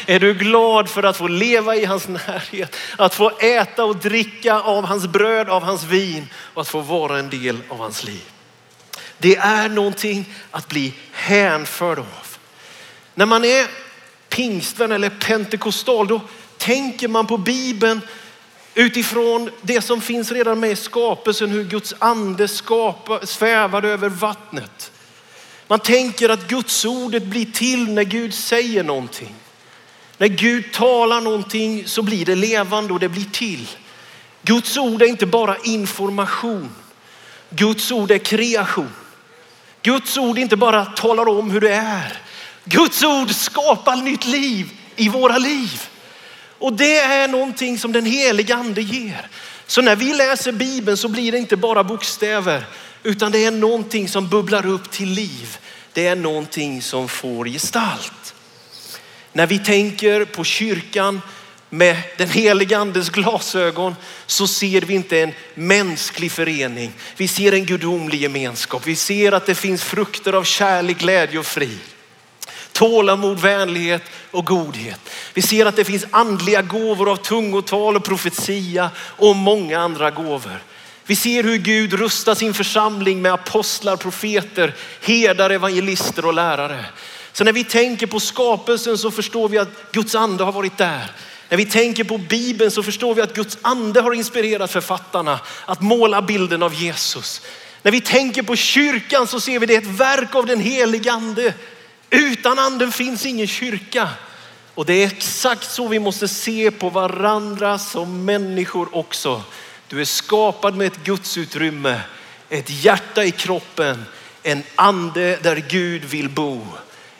Är 0.06 0.20
du 0.20 0.34
glad 0.34 0.88
för 0.88 1.02
att 1.02 1.16
få 1.16 1.28
leva 1.28 1.76
i 1.76 1.84
hans 1.84 2.08
närhet? 2.08 2.76
Att 2.98 3.14
få 3.14 3.30
äta 3.30 3.84
och 3.84 3.96
dricka 3.96 4.60
av 4.60 4.84
hans 4.84 5.06
bröd, 5.06 5.48
av 5.48 5.62
hans 5.62 5.84
vin 5.84 6.28
och 6.34 6.62
att 6.62 6.68
få 6.68 6.80
vara 6.80 7.18
en 7.18 7.30
del 7.30 7.58
av 7.68 7.78
hans 7.78 8.04
liv. 8.04 8.22
Det 9.18 9.36
är 9.36 9.68
någonting 9.68 10.34
att 10.50 10.68
bli 10.68 10.94
hänförd 11.12 11.98
av. 11.98 12.26
När 13.14 13.26
man 13.26 13.44
är 13.44 13.66
pingstvän 14.28 14.92
eller 14.92 15.10
pentekostal, 15.10 16.08
då 16.08 16.20
tänker 16.58 17.08
man 17.08 17.26
på 17.26 17.38
Bibeln 17.38 18.00
utifrån 18.74 19.50
det 19.62 19.80
som 19.80 20.00
finns 20.00 20.32
redan 20.32 20.60
med 20.60 20.70
i 20.70 20.76
skapelsen, 20.76 21.50
hur 21.50 21.64
Guds 21.64 21.94
ande 21.98 22.48
svävade 23.22 23.88
över 23.88 24.08
vattnet. 24.08 24.92
Man 25.66 25.78
tänker 25.78 26.28
att 26.28 26.48
Guds 26.48 26.84
ordet 26.84 27.22
blir 27.22 27.46
till 27.46 27.88
när 27.92 28.04
Gud 28.04 28.34
säger 28.34 28.84
någonting. 28.84 29.34
När 30.18 30.28
Gud 30.28 30.72
talar 30.72 31.20
någonting 31.20 31.86
så 31.86 32.02
blir 32.02 32.24
det 32.24 32.34
levande 32.34 32.92
och 32.92 33.00
det 33.00 33.08
blir 33.08 33.24
till. 33.24 33.68
Guds 34.42 34.76
ord 34.76 35.02
är 35.02 35.06
inte 35.06 35.26
bara 35.26 35.56
information. 35.56 36.70
Guds 37.50 37.92
ord 37.92 38.10
är 38.10 38.18
kreation. 38.18 38.92
Guds 39.82 40.18
ord 40.18 40.38
inte 40.38 40.56
bara 40.56 40.84
talar 40.84 41.28
om 41.28 41.50
hur 41.50 41.60
det 41.60 41.74
är. 41.74 42.18
Guds 42.64 43.02
ord 43.02 43.30
skapar 43.30 43.96
nytt 43.96 44.26
liv 44.26 44.70
i 44.96 45.08
våra 45.08 45.38
liv. 45.38 45.89
Och 46.61 46.73
det 46.73 46.99
är 46.99 47.29
någonting 47.29 47.79
som 47.79 47.93
den 47.93 48.07
heliga 48.07 48.55
ande 48.55 48.83
ger. 48.83 49.29
Så 49.67 49.83
när 49.83 49.97
vi 49.97 50.14
läser 50.14 50.52
Bibeln 50.52 50.97
så 50.97 51.09
blir 51.09 51.33
det 51.33 51.38
inte 51.38 51.57
bara 51.57 51.85
bokstäver 51.85 52.64
utan 53.02 53.33
det 53.33 53.45
är 53.45 53.50
någonting 53.50 54.09
som 54.09 54.29
bubblar 54.29 54.67
upp 54.67 54.90
till 54.90 55.09
liv. 55.09 55.59
Det 55.93 56.07
är 56.07 56.17
någonting 56.17 56.83
som 56.83 57.09
får 57.09 57.45
gestalt. 57.45 58.35
När 59.33 59.47
vi 59.47 59.59
tänker 59.59 60.25
på 60.25 60.45
kyrkan 60.45 61.21
med 61.71 61.97
den 62.19 62.29
heliga 62.29 62.79
andes 62.79 63.11
glasögon 63.11 63.97
så 64.26 64.47
ser 64.47 64.81
vi 64.81 64.95
inte 64.95 65.21
en 65.21 65.33
mänsklig 65.55 66.33
förening. 66.33 66.93
Vi 67.17 67.29
ser 67.29 67.52
en 67.52 67.67
gudomlig 67.67 68.23
gemenskap. 68.23 68.87
Vi 68.87 68.97
ser 68.97 69.33
att 69.33 69.47
det 69.47 69.55
finns 69.55 69.85
frukter 69.85 70.33
av 70.33 70.45
kärlek, 70.45 70.99
glädje 70.99 71.38
och 71.38 71.47
frid 71.47 71.79
tålamod, 72.80 73.38
vänlighet 73.38 74.02
och 74.30 74.46
godhet. 74.46 75.00
Vi 75.34 75.42
ser 75.42 75.66
att 75.66 75.76
det 75.76 75.84
finns 75.84 76.04
andliga 76.10 76.62
gåvor 76.62 77.10
av 77.10 77.16
tungotal 77.16 77.96
och 77.96 78.04
profetia 78.04 78.90
och 78.99 79.37
många 79.37 79.80
andra 79.80 80.10
gåvor. 80.10 80.62
Vi 81.06 81.16
ser 81.16 81.42
hur 81.42 81.58
Gud 81.58 81.92
rustar 81.92 82.34
sin 82.34 82.54
församling 82.54 83.22
med 83.22 83.32
apostlar, 83.32 83.96
profeter, 83.96 84.75
herdar, 85.00 85.50
evangelister 85.50 86.25
och 86.25 86.34
lärare. 86.34 86.84
Så 87.32 87.44
när 87.44 87.52
vi 87.52 87.64
tänker 87.64 88.06
på 88.06 88.20
skapelsen 88.20 88.99
så 88.99 89.10
förstår 89.10 89.49
vi 89.49 89.58
att 89.58 89.92
Guds 89.92 90.14
ande 90.14 90.44
har 90.44 90.52
varit 90.52 90.78
där. 90.78 91.12
När 91.49 91.56
vi 91.56 91.66
tänker 91.66 92.04
på 92.04 92.18
Bibeln 92.18 92.70
så 92.70 92.82
förstår 92.82 93.14
vi 93.14 93.22
att 93.22 93.34
Guds 93.34 93.58
ande 93.62 94.00
har 94.00 94.12
inspirerat 94.12 94.70
författarna 94.70 95.40
att 95.64 95.80
måla 95.80 96.22
bilden 96.22 96.62
av 96.62 96.75
Jesus. 96.75 97.42
När 97.82 97.92
vi 97.92 98.00
tänker 98.00 98.42
på 98.42 98.56
kyrkan 98.56 99.26
så 99.26 99.40
ser 99.40 99.58
vi 99.58 99.66
det 99.66 99.75
ett 99.75 99.87
verk 99.87 100.34
av 100.34 100.46
den 100.46 100.60
helige 100.60 101.12
ande 101.12 101.54
utan 102.11 102.59
anden 102.59 102.93
finns 102.93 103.26
ingen 103.26 103.47
kyrka. 103.47 104.09
Och 104.75 104.87
det 104.87 105.02
är 105.02 105.07
exakt 105.07 105.71
så 105.71 105.88
vi 105.88 105.99
måste 105.99 106.29
se 106.29 106.71
på 106.71 106.90
varandra 106.90 107.79
som 107.79 108.25
människor 108.25 108.97
också. 108.97 109.43
Du 109.88 110.00
är 110.00 110.05
skapad 110.05 110.76
med 110.76 110.87
ett 110.87 111.05
gudsutrymme, 111.05 112.00
ett 112.49 112.71
hjärta 112.71 113.25
i 113.25 113.31
kroppen, 113.31 114.05
en 114.43 114.62
ande 114.75 115.38
där 115.43 115.64
Gud 115.69 116.05
vill 116.05 116.29
bo. 116.29 116.67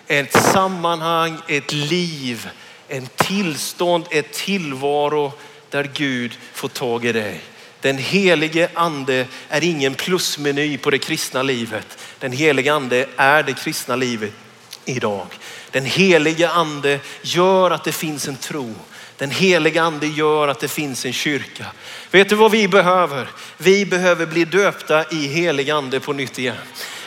Ett 0.07 0.43
sammanhang, 0.43 1.39
ett 1.49 1.73
liv, 1.73 2.49
en 2.89 3.07
tillstånd, 3.17 4.05
ett 4.11 4.33
tillvaro 4.33 5.33
där 5.71 5.91
Gud 5.95 6.39
får 6.53 6.69
tag 6.69 7.05
i 7.05 7.13
dig. 7.13 7.41
Den 7.81 7.99
helige 7.99 8.69
ande 8.75 9.27
är 9.49 9.65
ingen 9.65 9.95
plusmeny 9.95 10.79
på 10.79 10.91
det 10.91 10.99
kristna 10.99 11.43
livet. 11.43 11.99
Den 12.19 12.33
helige 12.33 12.73
ande 12.73 13.07
är 13.17 13.43
det 13.43 13.53
kristna 13.53 13.97
livet 13.97 14.33
idag. 14.91 15.27
Den 15.71 15.85
helige 15.85 16.49
ande 16.49 17.01
gör 17.23 17.71
att 17.71 17.85
det 17.85 17.93
finns 17.93 18.29
en 18.29 18.37
tro. 18.37 18.75
Den 19.17 19.31
helige 19.31 19.83
ande 19.83 20.07
gör 20.07 20.49
att 20.49 20.61
det 20.61 20.69
finns 20.69 21.07
en 21.07 21.13
kyrka. 21.13 21.67
Vet 22.11 22.29
du 22.29 22.35
vad 22.35 22.51
vi 22.51 22.69
behöver? 22.69 23.29
Vi 23.57 23.87
behöver 23.87 24.27
bli 24.27 24.45
döpta 24.45 25.05
i 25.11 25.27
helig 25.27 25.71
ande 25.71 26.01
på 26.01 26.13
nytt 26.13 26.39
igen. 26.39 26.57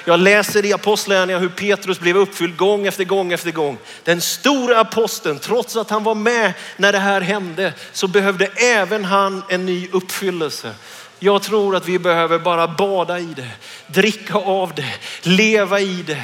Jag 0.06 0.20
läser 0.20 0.66
i 0.66 0.74
Apostlagärningarna 0.74 1.42
hur 1.42 1.50
Petrus 1.50 2.00
blev 2.00 2.18
uppfylld 2.18 2.58
gång 2.58 2.88
efter 2.88 3.04
gång 3.04 3.32
efter 3.34 3.52
gång. 3.52 3.78
Den 4.04 4.22
stora 4.22 4.80
aposteln, 4.80 5.40
trots 5.40 5.76
att 5.76 5.90
han 5.90 6.04
var 6.04 6.16
med 6.16 6.54
när 6.78 6.92
det 6.92 7.00
här 7.00 7.22
hände, 7.22 7.74
så 7.92 8.08
behövde 8.08 8.46
även 8.46 9.06
han 9.06 9.44
en 9.50 9.66
ny 9.66 9.90
uppfyllelse. 9.92 10.72
Jag 11.20 11.42
tror 11.42 11.76
att 11.76 11.88
vi 11.88 12.00
behöver 12.00 12.40
bara 12.40 12.68
bada 12.68 13.20
i 13.20 13.34
det, 13.36 13.50
dricka 13.88 14.36
av 14.36 14.74
det, 14.76 14.94
leva 15.22 15.80
i 15.80 16.04
det, 16.08 16.24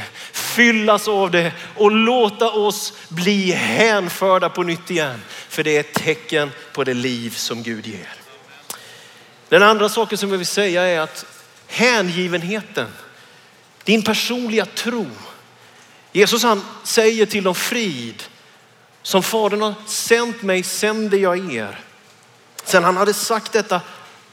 fyllas 0.50 1.08
av 1.08 1.32
det 1.32 1.52
och 1.76 1.92
låta 1.92 2.50
oss 2.50 2.94
bli 3.10 3.52
hänförda 3.52 4.50
på 4.50 4.64
nytt 4.64 4.92
igen. 4.92 5.22
För 5.50 5.64
det 5.64 5.76
är 5.76 5.80
ett 5.80 5.94
tecken 5.94 6.52
på 6.74 6.84
det 6.84 6.94
liv 6.94 7.30
som 7.30 7.64
Gud 7.64 7.88
ger. 7.88 8.14
Den 9.50 9.64
andra 9.64 9.90
saken 9.90 10.18
som 10.18 10.32
jag 10.32 10.38
vill 10.38 10.48
säga 10.48 10.84
är 10.84 11.00
att 11.00 11.26
hängivenheten, 11.68 12.88
din 13.84 14.04
personliga 14.04 14.66
tro. 14.66 15.08
Jesus 16.12 16.44
han 16.44 16.66
säger 16.84 17.26
till 17.26 17.44
dem 17.44 17.56
frid, 17.56 18.24
som 19.02 19.24
Fadern 19.24 19.62
har 19.62 19.74
sänt 19.88 20.42
mig 20.42 20.64
sänder 20.64 21.18
jag 21.18 21.54
er. 21.54 21.80
Sen 22.64 22.84
han 22.84 22.98
hade 22.98 23.14
sagt 23.14 23.52
detta 23.52 23.82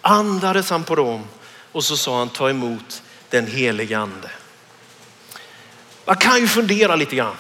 andades 0.00 0.70
han 0.70 0.85
på 0.85 0.94
dem 0.94 1.25
och 1.73 1.85
så 1.85 1.96
sa 1.96 2.18
han 2.18 2.28
ta 2.28 2.50
emot 2.50 3.02
den 3.30 3.46
helige 3.46 3.99
ande. 3.99 4.30
Man 6.06 6.16
kan 6.16 6.40
ju 6.40 6.48
fundera 6.48 6.96
lite 6.96 7.16
grann. 7.16 7.36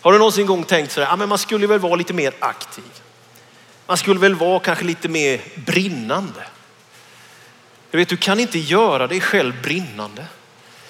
Har 0.00 0.12
du 0.12 0.18
någonsin 0.18 0.46
gång 0.46 0.64
tänkt 0.64 0.92
så 0.92 1.00
här, 1.00 1.06
ja, 1.06 1.12
ah, 1.12 1.16
men 1.16 1.28
man 1.28 1.38
skulle 1.38 1.66
väl 1.66 1.78
vara 1.78 1.96
lite 1.96 2.12
mer 2.12 2.32
aktiv. 2.38 2.84
Man 3.86 3.96
skulle 3.96 4.20
väl 4.20 4.34
vara 4.34 4.60
kanske 4.60 4.84
lite 4.84 5.08
mer 5.08 5.40
brinnande. 5.54 6.46
Du 7.90 7.98
vet, 7.98 8.08
du 8.08 8.16
kan 8.16 8.40
inte 8.40 8.58
göra 8.58 9.06
dig 9.06 9.20
själv 9.20 9.62
brinnande. 9.62 10.26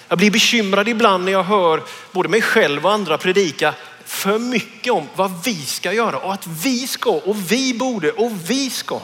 Jag 0.09 0.19
blir 0.19 0.31
bekymrad 0.31 0.89
ibland 0.89 1.25
när 1.25 1.33
jag 1.33 1.43
hör 1.43 1.83
både 2.13 2.29
mig 2.29 2.43
själv 2.43 2.87
och 2.87 2.93
andra 2.93 3.19
predika 3.19 3.75
för 4.05 4.39
mycket 4.39 4.93
om 4.93 5.09
vad 5.17 5.45
vi 5.45 5.55
ska 5.55 5.93
göra 5.93 6.19
och 6.19 6.33
att 6.33 6.47
vi 6.47 6.87
ska 6.87 7.11
och 7.11 7.53
vi 7.53 7.75
borde 7.75 8.13
och 8.13 8.33
vi 8.47 8.71
ska. 8.71 9.01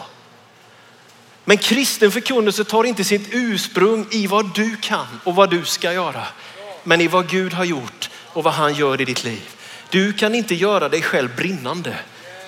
Men 1.45 1.59
kristen 1.59 2.11
förkunnelse 2.11 2.65
tar 2.65 2.85
inte 2.85 3.05
sitt 3.05 3.29
ursprung 3.31 4.07
i 4.11 4.27
vad 4.27 4.55
du 4.55 4.77
kan 4.77 5.07
och 5.25 5.35
vad 5.35 5.51
du 5.51 5.65
ska 5.65 5.93
göra. 5.93 6.27
Men 6.85 7.01
i 7.01 7.09
vad 7.09 7.29
Gud 7.29 7.53
har 7.53 7.65
gjort 7.65 8.11
och 8.27 8.45
vad 8.45 8.55
han 8.55 8.75
gör 8.75 9.01
i 9.01 9.05
ditt 9.05 9.25
liv. 9.25 9.49
Du 9.91 10.13
kan 10.13 10.35
inte 10.35 10.55
göra 10.55 10.89
dig 10.89 11.03
själv 11.03 11.37
brinnande. 11.37 11.97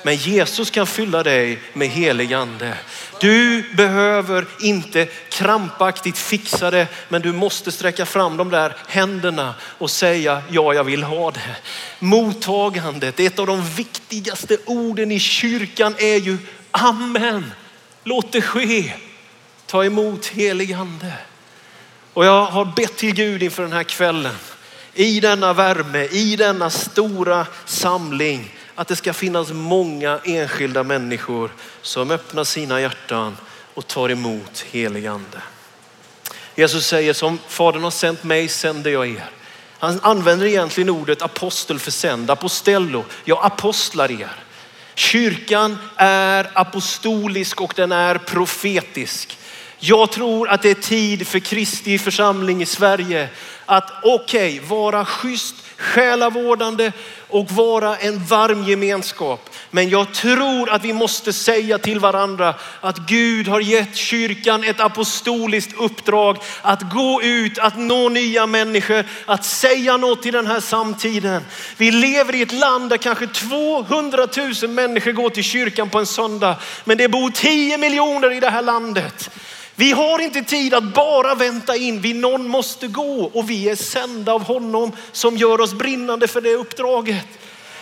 Men 0.02 0.16
Jesus 0.16 0.70
kan 0.70 0.86
fylla 0.86 1.22
dig 1.22 1.58
med 1.72 1.88
helig 1.88 2.32
ande. 2.32 2.78
Du 3.20 3.62
behöver 3.76 4.46
inte 4.60 5.06
krampaktigt 5.28 6.18
fixa 6.18 6.70
det, 6.70 6.86
men 7.08 7.22
du 7.22 7.32
måste 7.32 7.72
sträcka 7.72 8.06
fram 8.06 8.36
de 8.36 8.50
där 8.50 8.76
händerna 8.88 9.54
och 9.60 9.90
säga 9.90 10.42
ja, 10.50 10.74
jag 10.74 10.84
vill 10.84 11.02
ha 11.02 11.30
det. 11.30 11.56
Mottagandet, 11.98 13.20
ett 13.20 13.38
av 13.38 13.46
de 13.46 13.64
viktigaste 13.64 14.58
orden 14.66 15.12
i 15.12 15.18
kyrkan 15.18 15.94
är 15.98 16.16
ju 16.16 16.38
amen. 16.70 17.52
Låt 18.04 18.32
det 18.32 18.42
ske. 18.42 18.92
Ta 19.66 19.84
emot 19.84 20.26
helig 20.26 20.72
ande. 20.72 21.12
Och 22.16 22.24
jag 22.24 22.44
har 22.44 22.64
bett 22.64 22.96
till 22.96 23.14
Gud 23.14 23.42
inför 23.42 23.62
den 23.62 23.72
här 23.72 23.82
kvällen. 23.82 24.34
I 24.94 25.20
denna 25.20 25.52
värme, 25.52 26.04
i 26.04 26.36
denna 26.36 26.70
stora 26.70 27.46
samling. 27.64 28.54
Att 28.74 28.88
det 28.88 28.96
ska 28.96 29.12
finnas 29.12 29.50
många 29.52 30.20
enskilda 30.24 30.82
människor 30.82 31.50
som 31.82 32.10
öppnar 32.10 32.44
sina 32.44 32.80
hjärtan 32.80 33.36
och 33.74 33.86
tar 33.86 34.08
emot 34.08 34.60
helig 34.70 35.06
ande. 35.06 35.42
Jesus 36.54 36.86
säger 36.86 37.12
som 37.12 37.38
Fadern 37.48 37.82
har 37.82 37.90
sänt 37.90 38.24
mig 38.24 38.48
sänder 38.48 38.90
jag 38.90 39.08
er. 39.08 39.30
Han 39.78 40.00
använder 40.02 40.46
egentligen 40.46 40.90
ordet 40.90 41.22
apostel 41.22 41.78
för 41.78 41.90
sänd, 41.90 42.30
apostello. 42.30 43.04
Jag 43.24 43.38
apostlar 43.44 44.10
er. 44.10 44.32
Kyrkan 44.94 45.78
är 45.96 46.50
apostolisk 46.54 47.60
och 47.60 47.72
den 47.76 47.92
är 47.92 48.18
profetisk. 48.18 49.38
Jag 49.78 50.12
tror 50.12 50.48
att 50.48 50.62
det 50.62 50.70
är 50.70 50.74
tid 50.74 51.26
för 51.26 51.38
Kristi 51.38 51.98
församling 51.98 52.62
i 52.62 52.66
Sverige 52.66 53.28
att 53.66 53.90
okej, 54.02 54.56
okay, 54.56 54.68
vara 54.68 55.04
schysst, 55.04 55.54
själavårdande 55.78 56.92
och 57.28 57.50
vara 57.50 57.96
en 57.96 58.24
varm 58.24 58.64
gemenskap. 58.64 59.50
Men 59.70 59.88
jag 59.88 60.14
tror 60.14 60.70
att 60.70 60.84
vi 60.84 60.92
måste 60.92 61.32
säga 61.32 61.78
till 61.78 62.00
varandra 62.00 62.54
att 62.80 62.98
Gud 62.98 63.48
har 63.48 63.60
gett 63.60 63.96
kyrkan 63.96 64.64
ett 64.64 64.80
apostoliskt 64.80 65.74
uppdrag 65.78 66.38
att 66.62 66.92
gå 66.92 67.22
ut, 67.22 67.58
att 67.58 67.78
nå 67.78 68.08
nya 68.08 68.46
människor, 68.46 69.04
att 69.26 69.44
säga 69.44 69.96
något 69.96 70.26
i 70.26 70.30
den 70.30 70.46
här 70.46 70.60
samtiden. 70.60 71.42
Vi 71.76 71.90
lever 71.90 72.34
i 72.34 72.42
ett 72.42 72.52
land 72.52 72.90
där 72.90 72.96
kanske 72.96 73.26
200 73.26 74.28
000 74.62 74.70
människor 74.70 75.12
går 75.12 75.30
till 75.30 75.44
kyrkan 75.44 75.88
på 75.88 75.98
en 75.98 76.06
söndag, 76.06 76.56
men 76.84 76.98
det 76.98 77.08
bor 77.08 77.30
10 77.30 77.78
miljoner 77.78 78.32
i 78.32 78.40
det 78.40 78.50
här 78.50 78.62
landet. 78.62 79.30
Vi 79.78 79.92
har 79.92 80.18
inte 80.18 80.42
tid 80.42 80.74
att 80.74 80.94
bara 80.94 81.34
vänta 81.34 81.76
in. 81.76 82.00
Vi 82.00 82.12
någon 82.12 82.48
måste 82.48 82.86
gå 82.86 83.30
och 83.34 83.50
vi 83.50 83.68
är 83.68 83.76
sända 83.76 84.32
av 84.32 84.42
honom 84.42 84.92
som 85.12 85.36
gör 85.36 85.60
oss 85.60 85.74
brinnande 85.74 86.28
för 86.28 86.40
det 86.40 86.54
uppdraget. 86.54 87.26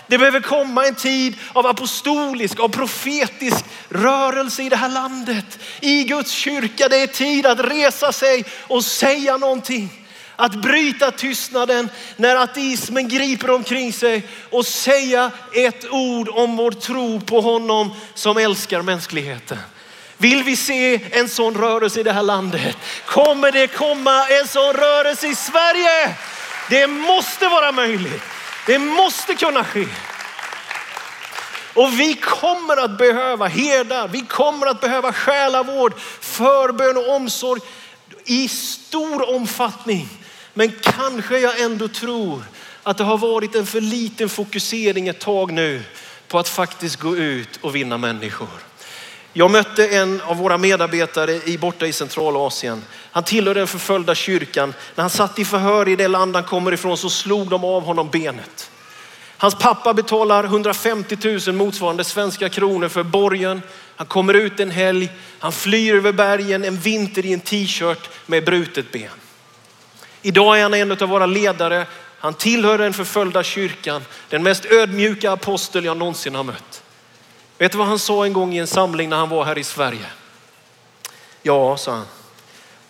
Det 0.07 0.19
behöver 0.19 0.41
komma 0.41 0.87
en 0.87 0.95
tid 0.95 1.35
av 1.53 1.67
apostolisk, 1.67 2.61
och 2.61 2.73
profetisk 2.73 3.65
rörelse 3.89 4.63
i 4.63 4.69
det 4.69 4.77
här 4.77 4.89
landet. 4.89 5.59
I 5.81 6.05
Guds 6.05 6.33
kyrka, 6.33 6.89
det 6.89 6.97
är 6.97 7.07
tid 7.07 7.47
att 7.47 7.61
resa 7.61 8.13
sig 8.13 8.45
och 8.61 8.85
säga 8.85 9.37
någonting. 9.37 9.89
Att 10.37 10.55
bryta 10.55 11.11
tystnaden 11.11 11.89
när 12.17 12.37
ateismen 12.37 13.09
griper 13.09 13.51
omkring 13.51 13.93
sig 13.93 14.29
och 14.51 14.67
säga 14.67 15.31
ett 15.53 15.91
ord 15.91 16.29
om 16.29 16.57
vår 16.57 16.71
tro 16.71 17.21
på 17.21 17.41
honom 17.41 17.91
som 18.15 18.37
älskar 18.37 18.83
mänskligheten. 18.83 19.59
Vill 20.16 20.42
vi 20.42 20.56
se 20.56 21.00
en 21.12 21.28
sån 21.28 21.54
rörelse 21.54 22.00
i 22.00 22.02
det 22.02 22.12
här 22.12 22.23
landet? 22.23 22.76
Kommer 23.06 23.52
det 23.52 23.66
komma 23.66 24.28
en 24.28 24.49
sån 24.49 24.73
rörelse 24.73 25.26
i 25.26 25.35
Sverige? 25.35 26.16
Det 26.71 26.87
måste 26.87 27.49
vara 27.49 27.73
möjligt. 27.73 28.23
Det 28.66 28.78
måste 28.78 29.35
kunna 29.35 29.64
ske. 29.64 29.87
Och 31.75 32.00
vi 32.00 32.14
kommer 32.14 32.76
att 32.76 32.99
behöva 32.99 33.47
herdar. 33.47 34.09
Vi 34.09 34.21
kommer 34.21 34.66
att 34.66 34.80
behöva 34.80 35.12
själavård, 35.12 35.99
förbön 36.21 36.97
och 36.97 37.14
omsorg 37.14 37.61
i 38.25 38.49
stor 38.49 39.35
omfattning. 39.35 40.09
Men 40.54 40.73
kanske 40.83 41.38
jag 41.38 41.61
ändå 41.61 41.88
tror 41.88 42.42
att 42.83 42.99
det 42.99 43.04
har 43.04 43.18
varit 43.18 43.54
en 43.54 43.66
för 43.66 43.80
liten 43.80 44.28
fokusering 44.28 45.09
ett 45.09 45.21
tag 45.21 45.52
nu 45.52 45.83
på 46.28 46.38
att 46.38 46.49
faktiskt 46.49 47.00
gå 47.00 47.16
ut 47.16 47.59
och 47.61 47.76
vinna 47.76 47.99
människor. 47.99 48.49
Jag 49.37 49.50
mötte 49.50 49.87
en 49.87 50.21
av 50.21 50.37
våra 50.37 50.59
medarbetare 50.59 51.33
i, 51.33 51.59
borta 51.59 51.87
i 51.87 51.93
Centralasien. 51.93 52.83
Han 53.11 53.25
tillhör 53.25 53.55
den 53.55 53.67
förföljda 53.67 54.14
kyrkan. 54.14 54.75
När 54.95 55.03
han 55.03 55.11
satt 55.11 55.38
i 55.38 55.45
förhör 55.45 55.88
i 55.88 55.97
det 55.97 56.09
land 56.09 56.35
han 56.35 56.45
kommer 56.45 56.73
ifrån 56.73 56.97
så 56.97 57.11
slog 57.11 57.49
de 57.49 57.64
av 57.64 57.83
honom 57.83 58.09
benet. 58.11 58.71
Hans 59.37 59.55
pappa 59.55 59.95
betalar 59.95 60.45
150 60.45 61.17
000 61.47 61.57
motsvarande 61.57 62.05
svenska 62.05 62.49
kronor 62.49 62.88
för 62.88 63.03
borgen. 63.03 63.62
Han 63.97 64.07
kommer 64.07 64.35
ut 64.35 64.61
en 64.61 64.71
helg, 64.71 65.11
han 65.38 65.53
flyr 65.53 65.95
över 65.95 66.12
bergen 66.12 66.64
en 66.64 66.76
vinter 66.76 67.26
i 67.26 67.33
en 67.33 67.41
t-shirt 67.41 68.11
med 68.26 68.45
brutet 68.45 68.93
ben. 68.93 69.11
Idag 70.23 70.59
är 70.59 70.62
han 70.62 70.75
en 70.75 70.93
av 70.93 71.09
våra 71.09 71.26
ledare. 71.26 71.87
Han 72.19 72.35
tillhör 72.35 72.79
den 72.79 72.93
förföljda 72.93 73.43
kyrkan, 73.43 74.05
den 74.29 74.43
mest 74.43 74.64
ödmjuka 74.64 75.33
apostel 75.33 75.85
jag 75.85 75.97
någonsin 75.97 76.35
har 76.35 76.45
mött. 76.45 76.84
Vet 77.64 77.73
du 77.73 77.78
vad 77.78 77.87
han 77.87 77.99
sa 77.99 78.25
en 78.25 78.33
gång 78.33 78.54
i 78.54 78.59
en 78.59 78.66
samling 78.66 79.09
när 79.09 79.16
han 79.16 79.28
var 79.28 79.44
här 79.44 79.59
i 79.59 79.64
Sverige? 79.64 80.06
Ja, 81.42 81.76
sa 81.76 81.92
han. 81.92 82.06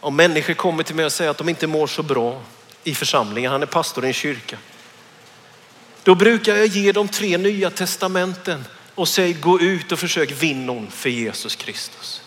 Om 0.00 0.16
människor 0.16 0.54
kommer 0.54 0.82
till 0.82 0.94
mig 0.94 1.04
och 1.04 1.12
säger 1.12 1.30
att 1.30 1.38
de 1.38 1.48
inte 1.48 1.66
mår 1.66 1.86
så 1.86 2.02
bra 2.02 2.40
i 2.84 2.94
församlingen, 2.94 3.52
han 3.52 3.62
är 3.62 3.66
pastor 3.66 4.04
i 4.04 4.06
en 4.06 4.14
kyrka. 4.14 4.58
Då 6.02 6.14
brukar 6.14 6.56
jag 6.56 6.66
ge 6.66 6.92
dem 6.92 7.08
tre 7.08 7.38
nya 7.38 7.70
testamenten 7.70 8.64
och 8.94 9.08
säga 9.08 9.38
gå 9.40 9.60
ut 9.60 9.92
och 9.92 9.98
försök 9.98 10.30
vinna 10.30 10.72
någon 10.72 10.90
för 10.90 11.10
Jesus 11.10 11.56
Kristus. 11.56 12.22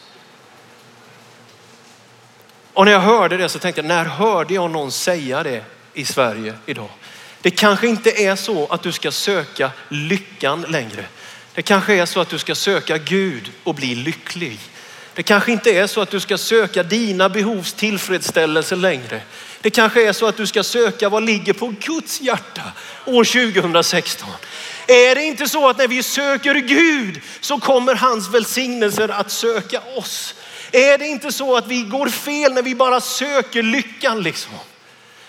Och 2.74 2.86
när 2.86 2.92
jag 2.92 3.00
hörde 3.00 3.38
det 3.38 3.50
så 3.50 3.60
tänkte 3.60 3.82
jag, 3.82 3.88
när 3.88 4.06
hörde 4.06 4.54
jag 4.54 4.72
någon 4.72 4.92
säga 4.92 5.44
det 5.44 5.64
i 5.94 6.06
Sverige 6.06 6.54
idag? 6.66 6.90
Det 7.42 7.52
kanske 7.52 7.88
inte 7.88 8.24
är 8.24 8.36
så 8.36 8.68
att 8.68 8.84
du 8.84 8.92
ska 8.92 9.12
söka 9.12 9.72
lyckan 9.90 10.62
längre. 10.62 11.06
Det 11.58 11.64
kanske 11.64 11.94
är 11.94 12.06
så 12.06 12.20
att 12.20 12.30
du 12.30 12.40
ska 12.40 12.56
söka 12.56 12.98
Gud 12.98 13.52
och 13.64 13.76
bli 13.76 13.96
lycklig. 13.96 14.60
Det 15.14 15.24
kanske 15.24 15.52
inte 15.52 15.72
är 15.72 15.88
så 15.88 16.02
att 16.02 16.12
du 16.12 16.20
ska 16.20 16.38
söka 16.38 16.84
dina 16.84 17.30
behovs 17.30 17.74
tillfredsställelse 17.74 18.76
längre. 18.76 19.22
Det 19.62 19.70
kanske 19.70 20.08
är 20.08 20.14
så 20.14 20.28
att 20.28 20.38
du 20.38 20.48
ska 20.48 20.64
söka 20.64 21.10
vad 21.10 21.24
ligger 21.24 21.54
på 21.54 21.74
Guds 21.80 22.22
hjärta 22.22 22.62
år 23.06 23.24
2016. 23.24 24.30
Är 24.88 25.16
det 25.16 25.24
inte 25.24 25.50
så 25.50 25.70
att 25.70 25.78
när 25.78 25.88
vi 25.88 26.04
söker 26.04 26.56
Gud 26.56 27.22
så 27.42 27.60
kommer 27.60 27.96
hans 27.96 28.30
välsignelser 28.30 29.10
att 29.10 29.32
söka 29.32 29.82
oss? 29.96 30.36
Är 30.72 30.98
det 30.98 31.08
inte 31.08 31.32
så 31.32 31.58
att 31.58 31.68
vi 31.68 31.82
går 31.82 32.08
fel 32.08 32.54
när 32.54 32.64
vi 32.64 32.76
bara 32.76 33.02
söker 33.02 33.64
lyckan 33.64 34.24
liksom? 34.24 34.54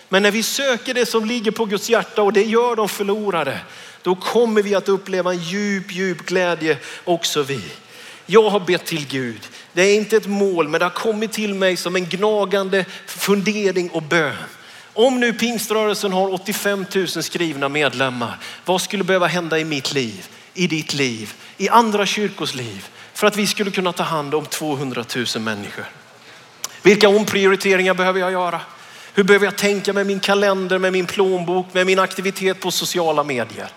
Men 0.08 0.22
när 0.22 0.30
vi 0.30 0.42
söker 0.42 0.94
det 0.94 1.06
som 1.06 1.24
ligger 1.24 1.50
på 1.50 1.64
Guds 1.64 1.90
hjärta 1.90 2.22
och 2.22 2.32
det 2.32 2.44
gör 2.44 2.76
de 2.76 2.88
förlorade, 2.88 3.60
då 4.02 4.14
kommer 4.14 4.62
vi 4.62 4.74
att 4.74 4.88
uppleva 4.88 5.32
en 5.32 5.38
djup, 5.38 5.92
djup 5.92 6.26
glädje 6.26 6.78
också 7.04 7.42
vi. 7.42 7.60
Jag 8.26 8.50
har 8.50 8.60
bett 8.60 8.84
till 8.84 9.06
Gud. 9.06 9.48
Det 9.72 9.82
är 9.82 9.94
inte 9.94 10.16
ett 10.16 10.26
mål, 10.26 10.68
men 10.68 10.78
det 10.78 10.84
har 10.84 10.90
kommit 10.90 11.32
till 11.32 11.54
mig 11.54 11.76
som 11.76 11.96
en 11.96 12.06
gnagande 12.06 12.84
fundering 13.06 13.90
och 13.90 14.02
bön. 14.02 14.34
Om 14.92 15.20
nu 15.20 15.32
pingströrelsen 15.32 16.12
har 16.12 16.32
85 16.34 16.86
000 16.94 17.08
skrivna 17.08 17.68
medlemmar, 17.68 18.38
vad 18.64 18.80
skulle 18.82 19.04
behöva 19.04 19.26
hända 19.26 19.58
i 19.58 19.64
mitt 19.64 19.94
liv, 19.94 20.28
i 20.54 20.66
ditt 20.66 20.94
liv, 20.94 21.34
i 21.56 21.68
andra 21.68 22.06
kyrkors 22.06 22.54
liv 22.54 22.88
för 23.14 23.26
att 23.26 23.36
vi 23.36 23.46
skulle 23.46 23.70
kunna 23.70 23.92
ta 23.92 24.02
hand 24.02 24.34
om 24.34 24.46
200 24.46 25.04
000 25.16 25.26
människor? 25.44 25.84
Vilka 26.82 27.08
omprioriteringar 27.08 27.94
behöver 27.94 28.20
jag 28.20 28.32
göra? 28.32 28.60
Hur 29.14 29.24
behöver 29.24 29.46
jag 29.46 29.56
tänka 29.56 29.92
med 29.92 30.06
min 30.06 30.20
kalender, 30.20 30.78
med 30.78 30.92
min 30.92 31.06
plånbok, 31.06 31.66
med 31.74 31.86
min 31.86 31.98
aktivitet 31.98 32.60
på 32.60 32.70
sociala 32.70 33.24
medier? 33.24 33.68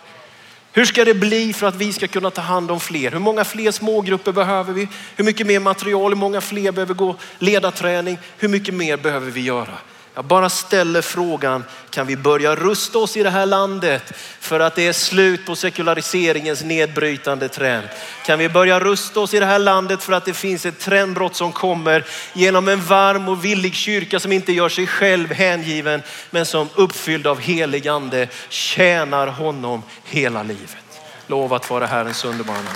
Hur 0.74 0.86
ska 0.86 1.06
det 1.06 1.14
bli 1.14 1.54
för 1.54 1.68
att 1.68 1.76
vi 1.76 1.94
ska 1.94 2.08
kunna 2.08 2.30
ta 2.30 2.42
hand 2.42 2.72
om 2.72 2.80
fler? 2.80 3.12
Hur 3.12 3.20
många 3.20 3.44
fler 3.44 3.72
smågrupper 3.72 4.32
behöver 4.32 4.74
vi? 4.74 4.88
Hur 5.16 5.24
mycket 5.24 5.48
mer 5.48 5.60
material? 5.60 6.12
Hur 6.12 6.18
många 6.18 6.42
fler 6.42 6.72
behöver 6.72 6.94
gå 6.94 7.16
ledarträning? 7.40 8.18
Hur 8.38 8.48
mycket 8.48 8.74
mer 8.74 8.98
behöver 8.98 9.32
vi 9.32 9.42
göra? 9.42 9.78
Jag 10.16 10.26
bara 10.26 10.50
ställer 10.50 11.02
frågan, 11.02 11.64
kan 11.90 12.08
vi 12.08 12.18
börja 12.18 12.56
rusta 12.56 12.98
oss 12.98 13.18
i 13.18 13.24
det 13.24 13.30
här 13.30 13.46
landet 13.46 14.04
för 14.40 14.60
att 14.60 14.76
det 14.76 14.88
är 14.88 14.94
slut 14.94 15.46
på 15.46 15.56
sekulariseringens 15.56 16.64
nedbrytande 16.64 17.50
trend? 17.50 17.88
Kan 18.26 18.40
vi 18.40 18.50
börja 18.50 18.80
rusta 18.80 19.20
oss 19.20 19.34
i 19.34 19.40
det 19.40 19.46
här 19.46 19.60
landet 19.60 20.04
för 20.04 20.14
att 20.14 20.26
det 20.26 20.34
finns 20.34 20.66
ett 20.66 20.80
trendbrott 20.80 21.36
som 21.36 21.52
kommer 21.52 22.06
genom 22.34 22.68
en 22.68 22.82
varm 22.82 23.30
och 23.30 23.46
villig 23.46 23.74
kyrka 23.74 24.20
som 24.20 24.32
inte 24.32 24.54
gör 24.54 24.70
sig 24.70 24.88
själv 24.88 25.34
hängiven 25.34 26.04
men 26.30 26.46
som 26.46 26.70
uppfylld 26.76 27.28
av 27.28 27.40
helig 27.40 27.88
ande 27.88 28.28
tjänar 28.50 29.28
honom 29.28 29.84
hela 30.04 30.44
livet. 30.44 31.02
Lov 31.28 31.54
att 31.54 31.70
vara 31.70 31.86
Herrens 31.86 32.26
underbara 32.26 32.58
namn. 32.58 32.68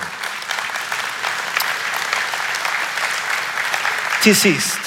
Till 4.23 4.35
sist, 4.35 4.84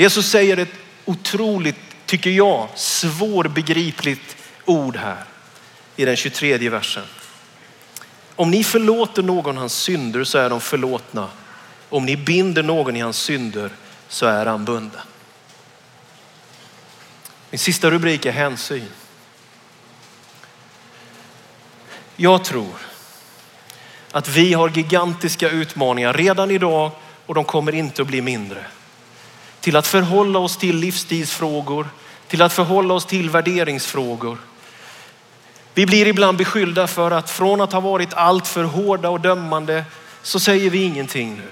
Jesus 0.00 0.30
säger 0.30 0.56
ett 0.56 0.72
otroligt, 1.04 1.76
tycker 2.06 2.30
jag, 2.30 2.68
svårbegripligt 2.74 4.36
ord 4.64 4.96
här 4.96 5.24
i 5.96 6.04
den 6.04 6.16
23 6.16 6.68
versen. 6.68 7.04
Om 8.36 8.50
ni 8.50 8.64
förlåter 8.64 9.22
någon 9.22 9.56
hans 9.56 9.74
synder 9.74 10.24
så 10.24 10.38
är 10.38 10.50
de 10.50 10.60
förlåtna. 10.60 11.28
Om 11.88 12.06
ni 12.06 12.16
binder 12.16 12.62
någon 12.62 12.96
i 12.96 13.00
hans 13.00 13.18
synder 13.18 13.70
så 14.08 14.26
är 14.26 14.46
han 14.46 14.64
bunden. 14.64 15.00
Min 17.50 17.58
sista 17.58 17.90
rubrik 17.90 18.26
är 18.26 18.32
hänsyn. 18.32 18.88
Jag 22.16 22.44
tror 22.44 22.74
att 24.10 24.28
vi 24.28 24.52
har 24.52 24.68
gigantiska 24.68 25.50
utmaningar 25.50 26.12
redan 26.12 26.50
idag 26.50 26.90
och 27.26 27.34
de 27.34 27.44
kommer 27.44 27.74
inte 27.74 28.02
att 28.02 28.08
bli 28.08 28.20
mindre 28.20 28.64
till 29.60 29.76
att 29.76 29.86
förhålla 29.86 30.38
oss 30.38 30.56
till 30.56 30.76
livsstilsfrågor, 30.76 31.88
till 32.28 32.42
att 32.42 32.52
förhålla 32.52 32.94
oss 32.94 33.04
till 33.04 33.30
värderingsfrågor. 33.30 34.38
Vi 35.74 35.86
blir 35.86 36.06
ibland 36.06 36.38
beskyllda 36.38 36.86
för 36.86 37.10
att 37.10 37.30
från 37.30 37.60
att 37.60 37.72
ha 37.72 37.80
varit 37.80 38.14
alltför 38.14 38.64
hårda 38.64 39.08
och 39.08 39.20
dömande 39.20 39.84
så 40.22 40.40
säger 40.40 40.70
vi 40.70 40.82
ingenting 40.82 41.36
nu. 41.36 41.50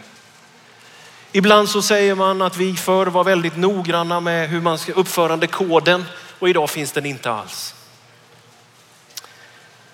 Ibland 1.33 1.69
så 1.69 1.83
säger 1.83 2.15
man 2.15 2.43
att 2.43 2.57
vi 2.57 2.77
förr 2.77 3.07
var 3.07 3.25
väldigt 3.25 3.57
noggranna 3.57 4.21
med 4.21 4.49
hur 4.49 4.61
man 4.61 4.79
ska 4.79 4.93
uppförandekoden 4.93 6.05
och 6.39 6.49
idag 6.49 6.71
finns 6.71 6.93
den 6.93 7.07
inte 7.07 7.31
alls. 7.31 7.75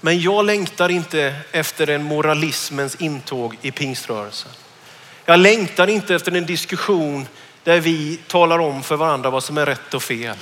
Men 0.01 0.21
jag 0.21 0.45
längtar 0.45 0.89
inte 0.89 1.35
efter 1.53 1.91
en 1.91 2.05
moralismens 2.05 2.95
intåg 2.95 3.57
i 3.63 3.71
pingströrelsen. 3.71 4.51
Jag 5.25 5.41
längtar 5.41 5.87
inte 5.87 6.15
efter 6.15 6.33
en 6.33 6.47
diskussion 6.47 7.27
där 7.65 7.81
vi 7.81 8.19
talar 8.27 8.59
om 8.59 8.83
för 8.83 8.97
varandra 8.97 9.31
vad 9.31 9.45
som 9.45 9.59
är 9.59 9.67
rätt 9.67 9.95
och 9.95 10.03
fel. 10.03 10.37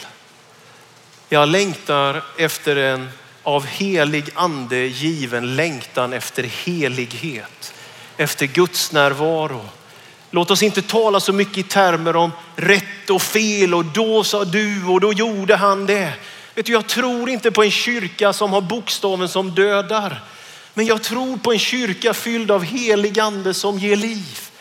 Jag 1.29 1.49
längtar 1.49 2.23
efter 2.37 2.77
en 2.77 3.09
av 3.43 3.67
helig 3.67 4.25
ande 4.35 4.77
given 4.77 5.57
längtan 5.57 6.13
efter 6.13 6.43
helighet, 6.43 7.75
efter 8.17 8.47
Guds 8.47 8.93
närvaro. 8.93 9.69
Låt 10.31 10.51
oss 10.51 10.63
inte 10.63 10.83
tala 10.83 11.21
så 11.21 11.33
mycket 11.33 11.59
i 11.59 11.63
termer 11.63 12.17
om 12.17 12.31
rätt 12.57 13.11
och 13.11 13.23
fel 13.23 13.75
och 13.75 13.85
då 13.85 14.25
sa 14.25 14.45
du 14.45 14.85
och 14.87 15.01
då 15.01 15.13
gjorde 15.13 15.57
han 15.57 15.87
det. 15.87 16.13
Vet 16.55 16.67
du, 16.67 16.73
jag 16.73 16.87
tror 16.87 17.31
inte 17.31 17.51
på 17.51 17.63
en 17.63 17.71
kyrka 17.71 18.33
som 18.33 18.53
har 18.53 18.61
bokstaven 18.61 19.29
som 19.29 19.51
dödar. 19.51 20.23
Men 20.75 20.87
jag 20.87 21.03
tror 21.03 21.37
på 21.37 21.53
en 21.53 21.59
kyrka 21.59 22.15
fylld 22.15 22.51
av 22.51 22.65
helig 22.65 23.21
ande 23.21 23.55
som 23.55 23.79
ger 23.79 23.97
liv. 23.97 24.52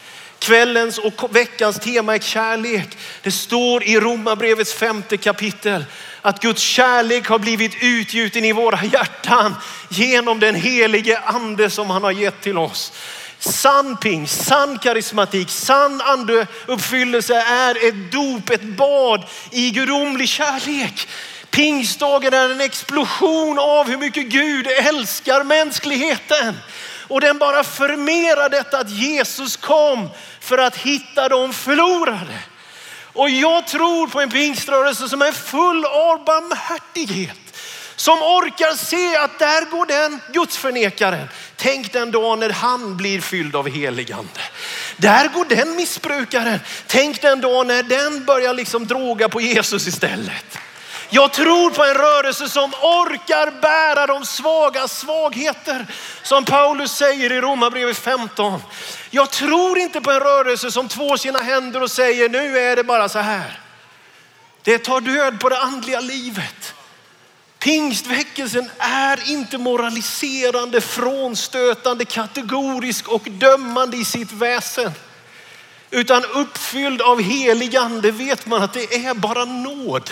Kvällens 0.42 0.98
och 0.98 1.36
veckans 1.36 1.80
tema 1.80 2.16
är 2.16 2.20
kärlek. 2.20 2.98
Det 3.22 3.32
står 3.32 3.84
i 3.84 4.00
Romarbrevets 4.00 4.74
femte 4.74 5.18
kapitel 5.18 5.86
att 6.22 6.40
Guds 6.40 6.62
kärlek 6.62 7.28
har 7.28 7.40
blivit 7.40 7.76
utgjuten 7.82 8.46
i 8.46 8.52
våra 8.52 8.86
hjärtan 8.86 9.56
genom 9.90 10.40
den 10.40 10.56
helige 10.56 11.20
ande 11.20 11.70
som 11.70 11.90
han 11.90 12.04
har 12.04 12.12
gett 12.12 12.42
till 12.42 12.58
oss. 12.58 12.94
Sann 13.40 13.98
ping, 13.98 14.28
sann 14.28 14.80
karismatik, 14.80 15.50
sann 15.50 16.02
andeuppfyllelse 16.02 17.36
är 17.36 17.88
ett 17.88 18.12
dop, 18.12 18.50
ett 18.50 18.64
bad 18.64 19.26
i 19.52 19.72
gudomlig 19.72 20.30
kärlek. 20.30 21.08
Pingstdagen 21.50 22.34
är 22.34 22.50
en 22.50 22.62
explosion 22.62 23.60
av 23.60 23.90
hur 23.90 23.98
mycket 23.98 24.26
Gud 24.26 24.68
älskar 24.68 25.44
mänskligheten. 25.44 26.56
Och 27.12 27.22
den 27.22 27.38
bara 27.38 27.64
förmerar 27.64 28.50
detta 28.50 28.78
att 28.78 28.90
Jesus 28.90 29.58
kom 29.58 30.10
för 30.40 30.58
att 30.58 30.78
hitta 30.78 31.30
de 31.30 31.54
förlorade. 31.54 32.40
Och 33.14 33.30
jag 33.30 33.68
tror 33.68 34.08
på 34.08 34.22
en 34.22 34.30
pingströrelse 34.30 35.10
som 35.10 35.22
är 35.22 35.32
full 35.32 35.86
av 35.86 36.26
barmhärtighet. 36.26 37.38
Som 37.96 38.22
orkar 38.22 38.76
se 38.76 39.16
att 39.16 39.40
där 39.40 39.72
går 39.72 39.86
den 39.86 40.22
gudsförnekaren. 40.34 41.28
Tänk 41.56 41.94
den 41.94 42.12
dagen 42.12 42.40
när 42.40 42.50
han 42.50 42.98
blir 42.98 43.22
fylld 43.22 43.56
av 43.56 43.70
heligande. 43.70 44.42
Där 44.98 45.28
går 45.28 45.46
den 45.46 45.76
missbrukaren. 45.76 46.60
Tänk 46.88 47.22
den 47.22 47.42
dagen 47.42 47.68
när 47.68 47.84
den 47.84 48.26
börjar 48.26 48.54
liksom 48.54 48.88
droga 48.88 49.30
på 49.30 49.42
Jesus 49.42 49.88
istället. 49.88 50.58
Jag 51.14 51.34
tror 51.34 51.70
på 51.70 51.84
en 51.84 51.94
rörelse 51.94 52.50
som 52.50 52.74
orkar 52.74 53.62
bära 53.62 54.08
de 54.08 54.26
svaga 54.26 54.88
svagheter. 54.88 55.88
Som 56.24 56.46
Paulus 56.46 56.92
säger 56.92 57.32
i 57.32 57.42
Romarbrevet 57.42 57.98
15. 57.98 58.62
Jag 59.10 59.32
tror 59.32 59.78
inte 59.78 60.02
på 60.02 60.12
en 60.12 60.20
rörelse 60.20 60.72
som 60.72 60.88
tvår 60.88 61.18
sina 61.18 61.40
händer 61.40 61.84
och 61.84 61.92
säger 61.92 62.30
nu 62.30 62.58
är 62.58 62.76
det 62.76 62.84
bara 62.84 63.10
så 63.10 63.20
här. 63.20 63.60
Det 64.62 64.78
tar 64.78 65.02
död 65.02 65.40
på 65.40 65.50
det 65.50 65.60
andliga 65.60 66.00
livet. 66.00 66.74
Pingstväckelsen 67.60 68.72
är 68.78 69.30
inte 69.32 69.58
moraliserande, 69.58 70.82
frånstötande, 70.82 72.06
kategorisk 72.06 73.08
och 73.08 73.24
dömande 73.30 73.98
i 73.98 74.06
sitt 74.06 74.32
väsen. 74.32 74.92
Utan 75.90 76.26
uppfylld 76.26 77.02
av 77.02 77.22
helig 77.22 77.76
ande 77.76 78.12
vet 78.12 78.46
man 78.46 78.62
att 78.64 78.74
det 78.74 79.06
är 79.06 79.14
bara 79.14 79.46
nåd. 79.46 80.12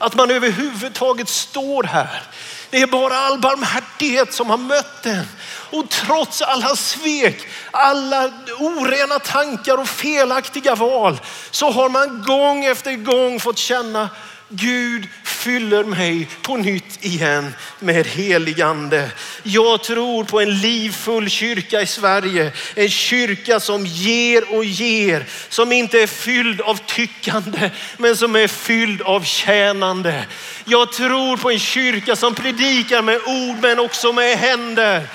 Att 0.00 0.14
man 0.14 0.30
överhuvudtaget 0.30 1.28
står 1.28 1.82
här. 1.82 2.22
Det 2.70 2.82
är 2.82 2.86
bara 2.86 3.16
all 3.16 3.40
barmhärtighet 3.40 4.32
som 4.32 4.50
har 4.50 4.56
mött 4.56 5.02
den. 5.02 5.24
Och 5.70 5.88
trots 5.90 6.42
alla 6.42 6.76
svek, 6.76 7.46
alla 7.70 8.30
orena 8.58 9.18
tankar 9.18 9.76
och 9.76 9.88
felaktiga 9.88 10.74
val 10.74 11.20
så 11.50 11.70
har 11.70 11.88
man 11.88 12.22
gång 12.22 12.64
efter 12.64 12.92
gång 12.92 13.40
fått 13.40 13.58
känna 13.58 14.08
Gud 14.52 15.08
fyller 15.24 15.84
mig 15.84 16.28
på 16.42 16.56
nytt 16.56 17.04
igen 17.04 17.54
med 17.78 18.06
heligande. 18.06 19.10
Jag 19.42 19.82
tror 19.82 20.24
på 20.24 20.40
en 20.40 20.58
livfull 20.58 21.30
kyrka 21.30 21.80
i 21.80 21.86
Sverige. 21.86 22.52
En 22.74 22.88
kyrka 22.88 23.60
som 23.60 23.86
ger 23.86 24.54
och 24.54 24.64
ger. 24.64 25.24
Som 25.48 25.72
inte 25.72 26.02
är 26.02 26.06
fylld 26.06 26.60
av 26.60 26.80
tyckande 26.86 27.70
men 27.96 28.16
som 28.16 28.36
är 28.36 28.48
fylld 28.48 29.02
av 29.02 29.24
tjänande. 29.24 30.24
Jag 30.64 30.92
tror 30.92 31.36
på 31.36 31.50
en 31.50 31.58
kyrka 31.58 32.16
som 32.16 32.34
predikar 32.34 33.02
med 33.02 33.20
ord 33.26 33.56
men 33.62 33.78
också 33.78 34.12
med 34.12 34.38
händer. 34.38 35.06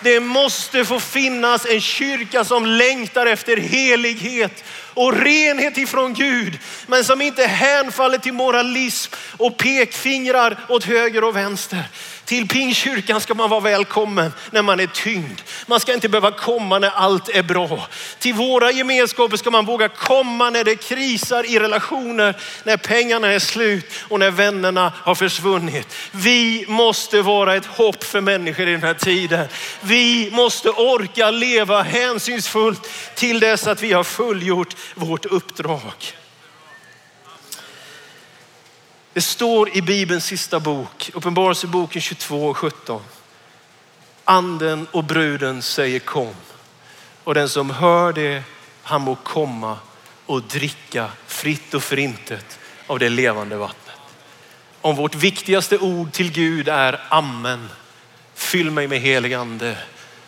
Det 0.00 0.20
måste 0.20 0.84
få 0.84 1.00
finnas 1.00 1.66
en 1.66 1.80
kyrka 1.80 2.44
som 2.44 2.66
längtar 2.66 3.26
efter 3.26 3.56
helighet 3.56 4.64
och 4.98 5.16
renhet 5.16 5.78
ifrån 5.78 6.14
Gud, 6.14 6.58
men 6.86 7.04
som 7.04 7.22
inte 7.22 7.46
hänfaller 7.46 8.18
till 8.18 8.32
moralism 8.32 9.12
och 9.36 9.56
pekfingrar 9.56 10.58
åt 10.68 10.84
höger 10.84 11.24
och 11.24 11.36
vänster. 11.36 11.84
Till 12.28 12.48
Pingstkyrkan 12.48 13.20
ska 13.20 13.34
man 13.34 13.50
vara 13.50 13.60
välkommen 13.60 14.32
när 14.50 14.62
man 14.62 14.80
är 14.80 14.86
tyngd. 14.86 15.40
Man 15.66 15.80
ska 15.80 15.94
inte 15.94 16.08
behöva 16.08 16.30
komma 16.30 16.78
när 16.78 16.90
allt 16.90 17.28
är 17.28 17.42
bra. 17.42 17.86
Till 18.18 18.34
våra 18.34 18.70
gemenskaper 18.70 19.36
ska 19.36 19.50
man 19.50 19.66
våga 19.66 19.88
komma 19.88 20.50
när 20.50 20.64
det 20.64 20.76
krisar 20.76 21.50
i 21.50 21.58
relationer, 21.58 22.36
när 22.64 22.76
pengarna 22.76 23.28
är 23.32 23.38
slut 23.38 23.84
och 24.08 24.18
när 24.18 24.30
vännerna 24.30 24.92
har 24.96 25.14
försvunnit. 25.14 25.94
Vi 26.10 26.64
måste 26.68 27.22
vara 27.22 27.56
ett 27.56 27.66
hopp 27.66 28.04
för 28.04 28.20
människor 28.20 28.68
i 28.68 28.72
den 28.72 28.82
här 28.82 28.94
tiden. 28.94 29.48
Vi 29.80 30.30
måste 30.32 30.70
orka 30.70 31.30
leva 31.30 31.82
hänsynsfullt 31.82 32.90
till 33.14 33.40
dess 33.40 33.66
att 33.66 33.82
vi 33.82 33.92
har 33.92 34.04
fullgjort 34.04 34.76
vårt 34.94 35.26
uppdrag. 35.26 36.17
Det 39.18 39.22
står 39.22 39.76
i 39.76 39.82
Bibelns 39.82 40.24
sista 40.24 40.60
bok, 40.60 41.10
Uppenbarelseboken 41.14 42.02
22 42.02 42.46
och 42.46 42.56
17. 42.56 43.02
Anden 44.24 44.86
och 44.90 45.04
bruden 45.04 45.62
säger 45.62 45.98
kom. 45.98 46.34
Och 47.24 47.34
den 47.34 47.48
som 47.48 47.70
hör 47.70 48.12
det, 48.12 48.42
han 48.82 49.02
må 49.02 49.14
komma 49.14 49.78
och 50.26 50.42
dricka 50.42 51.10
fritt 51.26 51.74
och 51.74 51.82
förintet 51.82 52.58
av 52.86 52.98
det 52.98 53.08
levande 53.08 53.56
vattnet. 53.56 53.96
Om 54.80 54.96
vårt 54.96 55.14
viktigaste 55.14 55.78
ord 55.78 56.12
till 56.12 56.32
Gud 56.32 56.68
är 56.68 57.00
amen, 57.08 57.68
fyll 58.34 58.70
mig 58.70 58.88
med 58.88 59.00
helig 59.00 59.34
ande, 59.34 59.78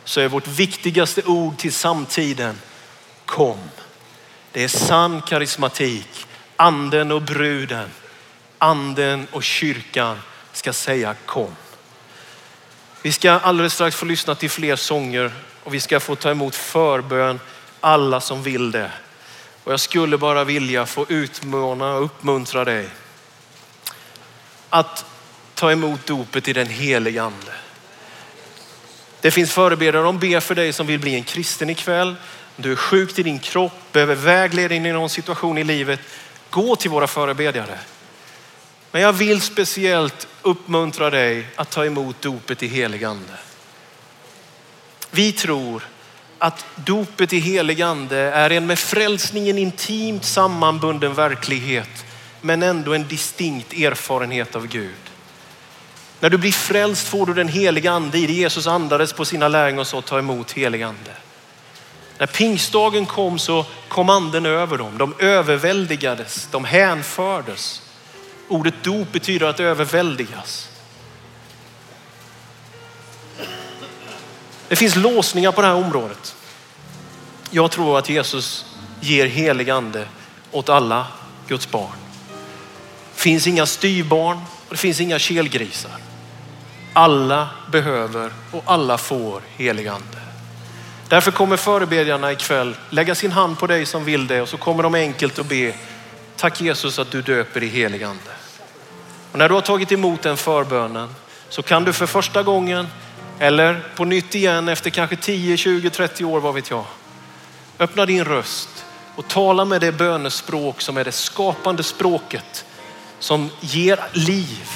så 0.04 0.20
är 0.20 0.28
vårt 0.28 0.46
viktigaste 0.46 1.22
ord 1.22 1.58
till 1.58 1.72
samtiden 1.72 2.58
kom. 3.24 3.58
Det 4.52 4.64
är 4.64 4.68
sann 4.68 5.22
karismatik, 5.22 6.26
anden 6.56 7.12
och 7.12 7.22
bruden 7.22 7.90
anden 8.62 9.26
och 9.30 9.42
kyrkan 9.42 10.18
ska 10.52 10.72
säga 10.72 11.14
kom. 11.26 11.56
Vi 13.02 13.12
ska 13.12 13.30
alldeles 13.32 13.74
strax 13.74 13.96
få 13.96 14.06
lyssna 14.06 14.34
till 14.34 14.50
fler 14.50 14.76
sånger 14.76 15.32
och 15.64 15.74
vi 15.74 15.80
ska 15.80 16.00
få 16.00 16.16
ta 16.16 16.30
emot 16.30 16.54
förbön 16.54 17.40
alla 17.80 18.20
som 18.20 18.42
vill 18.42 18.70
det. 18.70 18.90
Och 19.64 19.72
jag 19.72 19.80
skulle 19.80 20.18
bara 20.18 20.44
vilja 20.44 20.86
få 20.86 21.06
utmana 21.08 21.94
och 21.94 22.04
uppmuntra 22.04 22.64
dig 22.64 22.88
att 24.70 25.04
ta 25.54 25.72
emot 25.72 26.06
dopet 26.06 26.48
i 26.48 26.52
den 26.52 26.66
helige 26.66 27.22
ande. 27.22 27.52
Det 29.20 29.30
finns 29.30 29.52
förebedjare, 29.52 30.02
de 30.02 30.18
ber 30.18 30.40
för 30.40 30.54
dig 30.54 30.72
som 30.72 30.86
vill 30.86 31.00
bli 31.00 31.14
en 31.14 31.24
kristen 31.24 31.70
ikväll. 31.70 32.16
Du 32.56 32.72
är 32.72 32.76
sjuk 32.76 33.18
i 33.18 33.22
din 33.22 33.38
kropp, 33.38 33.92
behöver 33.92 34.14
vägledning 34.14 34.86
i 34.86 34.92
någon 34.92 35.10
situation 35.10 35.58
i 35.58 35.64
livet. 35.64 36.00
Gå 36.50 36.76
till 36.76 36.90
våra 36.90 37.06
förebedjare. 37.06 37.78
Men 38.92 39.02
jag 39.02 39.12
vill 39.12 39.40
speciellt 39.40 40.26
uppmuntra 40.42 41.10
dig 41.10 41.46
att 41.56 41.70
ta 41.70 41.84
emot 41.84 42.22
dopet 42.22 42.62
i 42.62 42.66
helig 42.66 43.04
ande. 43.04 43.38
Vi 45.10 45.32
tror 45.32 45.82
att 46.38 46.66
dopet 46.74 47.32
i 47.32 47.38
helig 47.38 47.82
ande 47.82 48.18
är 48.18 48.50
en 48.50 48.66
med 48.66 48.78
frälsningen 48.78 49.58
intimt 49.58 50.24
sammanbunden 50.24 51.14
verklighet, 51.14 52.04
men 52.40 52.62
ändå 52.62 52.94
en 52.94 53.08
distinkt 53.08 53.72
erfarenhet 53.72 54.56
av 54.56 54.66
Gud. 54.66 54.94
När 56.20 56.30
du 56.30 56.38
blir 56.38 56.52
frälst 56.52 57.08
får 57.08 57.26
du 57.26 57.34
den 57.34 57.48
heliga 57.48 57.92
ande 57.92 58.18
i 58.18 58.26
det 58.26 58.32
Jesus 58.32 58.66
andades 58.66 59.12
på 59.12 59.24
sina 59.24 59.48
lärjungar 59.48 59.80
och 59.80 59.86
sa 59.86 60.02
ta 60.02 60.18
emot 60.18 60.52
helig 60.52 60.82
ande. 60.82 61.12
När 62.18 62.26
pingstdagen 62.26 63.06
kom 63.06 63.38
så 63.38 63.66
kom 63.88 64.10
anden 64.10 64.46
över 64.46 64.78
dem. 64.78 64.98
De 64.98 65.14
överväldigades, 65.18 66.48
de 66.50 66.64
hänfördes. 66.64 67.82
Ordet 68.50 68.74
dop 68.82 69.12
betyder 69.12 69.46
att 69.46 69.60
överväldigas. 69.60 70.68
Det 74.68 74.76
finns 74.76 74.96
låsningar 74.96 75.52
på 75.52 75.60
det 75.60 75.66
här 75.66 75.74
området. 75.74 76.36
Jag 77.50 77.70
tror 77.70 77.98
att 77.98 78.08
Jesus 78.08 78.66
ger 79.00 79.26
helig 79.26 79.70
ande 79.70 80.06
åt 80.50 80.68
alla 80.68 81.06
Guds 81.48 81.70
barn. 81.70 81.96
Det 83.14 83.20
finns 83.20 83.46
inga 83.46 83.66
styrbarn 83.66 84.36
och 84.36 84.70
det 84.70 84.76
finns 84.76 85.00
inga 85.00 85.18
kelgrisar. 85.18 85.96
Alla 86.92 87.48
behöver 87.72 88.32
och 88.50 88.62
alla 88.66 88.98
får 88.98 89.42
helig 89.56 89.86
ande. 89.86 90.18
Därför 91.08 91.30
kommer 91.30 91.56
förebedjarna 91.56 92.32
ikväll 92.32 92.76
lägga 92.90 93.14
sin 93.14 93.32
hand 93.32 93.58
på 93.58 93.66
dig 93.66 93.86
som 93.86 94.04
vill 94.04 94.26
det 94.26 94.42
och 94.42 94.48
så 94.48 94.56
kommer 94.56 94.82
de 94.82 94.94
enkelt 94.94 95.38
att 95.38 95.46
be. 95.46 95.74
Tack 96.36 96.60
Jesus 96.60 96.98
att 96.98 97.10
du 97.10 97.22
döper 97.22 97.62
i 97.62 97.66
helig 97.66 98.02
ande. 98.02 98.39
Och 99.32 99.38
när 99.38 99.48
du 99.48 99.54
har 99.54 99.60
tagit 99.60 99.92
emot 99.92 100.22
den 100.22 100.36
förbönen 100.36 101.14
så 101.48 101.62
kan 101.62 101.84
du 101.84 101.92
för 101.92 102.06
första 102.06 102.42
gången 102.42 102.86
eller 103.38 103.80
på 103.96 104.04
nytt 104.04 104.34
igen 104.34 104.68
efter 104.68 104.90
kanske 104.90 105.16
10, 105.16 105.56
20, 105.56 105.90
30 105.90 106.24
år, 106.24 106.40
vad 106.40 106.54
vet 106.54 106.70
jag. 106.70 106.84
Öppna 107.78 108.06
din 108.06 108.24
röst 108.24 108.84
och 109.16 109.28
tala 109.28 109.64
med 109.64 109.80
det 109.80 109.92
bönespråk 109.92 110.80
som 110.80 110.96
är 110.96 111.04
det 111.04 111.12
skapande 111.12 111.82
språket 111.82 112.64
som 113.18 113.50
ger 113.60 114.00
liv. 114.12 114.68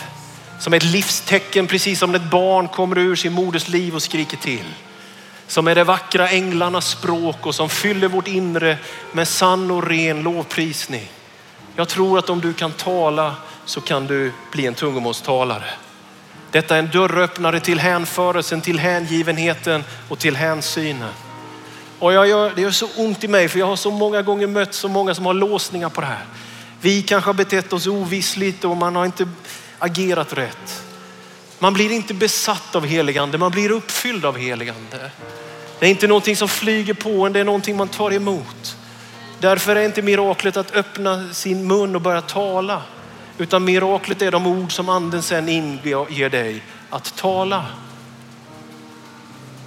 Som 0.60 0.72
ett 0.72 0.82
livstecken, 0.82 1.66
precis 1.66 1.98
som 1.98 2.14
ett 2.14 2.30
barn 2.30 2.68
kommer 2.68 2.98
ur 2.98 3.16
sin 3.16 3.32
moders 3.32 3.68
liv 3.68 3.94
och 3.94 4.02
skriker 4.02 4.36
till. 4.36 4.74
Som 5.46 5.68
är 5.68 5.74
det 5.74 5.84
vackra 5.84 6.28
änglarnas 6.28 6.88
språk 6.88 7.46
och 7.46 7.54
som 7.54 7.68
fyller 7.68 8.08
vårt 8.08 8.28
inre 8.28 8.78
med 9.12 9.28
sann 9.28 9.70
och 9.70 9.86
ren 9.86 10.22
lovprisning. 10.22 11.10
Jag 11.76 11.88
tror 11.88 12.18
att 12.18 12.30
om 12.30 12.40
du 12.40 12.52
kan 12.52 12.72
tala 12.72 13.34
så 13.66 13.80
kan 13.80 14.06
du 14.06 14.32
bli 14.52 14.66
en 14.66 14.74
tungomålstalare. 14.74 15.70
Detta 16.50 16.74
är 16.74 16.78
en 16.78 16.90
dörröppnare 16.90 17.60
till 17.60 17.78
hänförelsen, 17.78 18.60
till 18.60 18.78
hängivenheten 18.78 19.84
och 20.08 20.18
till 20.18 20.36
hänsynen. 20.36 21.12
Och 21.98 22.12
jag 22.12 22.28
gör, 22.28 22.52
det 22.56 22.62
gör 22.62 22.70
så 22.70 22.88
ont 22.96 23.24
i 23.24 23.28
mig 23.28 23.48
för 23.48 23.58
jag 23.58 23.66
har 23.66 23.76
så 23.76 23.90
många 23.90 24.22
gånger 24.22 24.46
mött 24.46 24.74
så 24.74 24.88
många 24.88 25.14
som 25.14 25.26
har 25.26 25.34
låsningar 25.34 25.88
på 25.88 26.00
det 26.00 26.06
här. 26.06 26.24
Vi 26.80 27.02
kanske 27.02 27.28
har 27.28 27.34
betett 27.34 27.72
oss 27.72 27.86
ovissligt 27.86 28.64
och 28.64 28.76
man 28.76 28.96
har 28.96 29.04
inte 29.04 29.28
agerat 29.78 30.32
rätt. 30.32 30.82
Man 31.58 31.74
blir 31.74 31.92
inte 31.92 32.14
besatt 32.14 32.74
av 32.74 32.86
heligande, 32.86 33.38
man 33.38 33.50
blir 33.50 33.70
uppfylld 33.70 34.24
av 34.24 34.38
heligande. 34.38 35.10
Det 35.78 35.86
är 35.86 35.90
inte 35.90 36.06
någonting 36.06 36.36
som 36.36 36.48
flyger 36.48 36.94
på 36.94 37.26
en, 37.26 37.32
det 37.32 37.40
är 37.40 37.44
någonting 37.44 37.76
man 37.76 37.88
tar 37.88 38.12
emot. 38.12 38.76
Därför 39.40 39.76
är 39.76 39.84
inte 39.84 40.02
miraklet 40.02 40.56
att 40.56 40.74
öppna 40.74 41.32
sin 41.32 41.66
mun 41.66 41.94
och 41.94 42.00
börja 42.00 42.20
tala. 42.20 42.82
Utan 43.38 43.64
miraklet 43.64 44.22
är 44.22 44.30
de 44.30 44.46
ord 44.46 44.72
som 44.72 44.88
anden 44.88 45.22
sen 45.22 45.48
inger 45.48 46.28
dig 46.28 46.62
att 46.90 47.16
tala. 47.16 47.66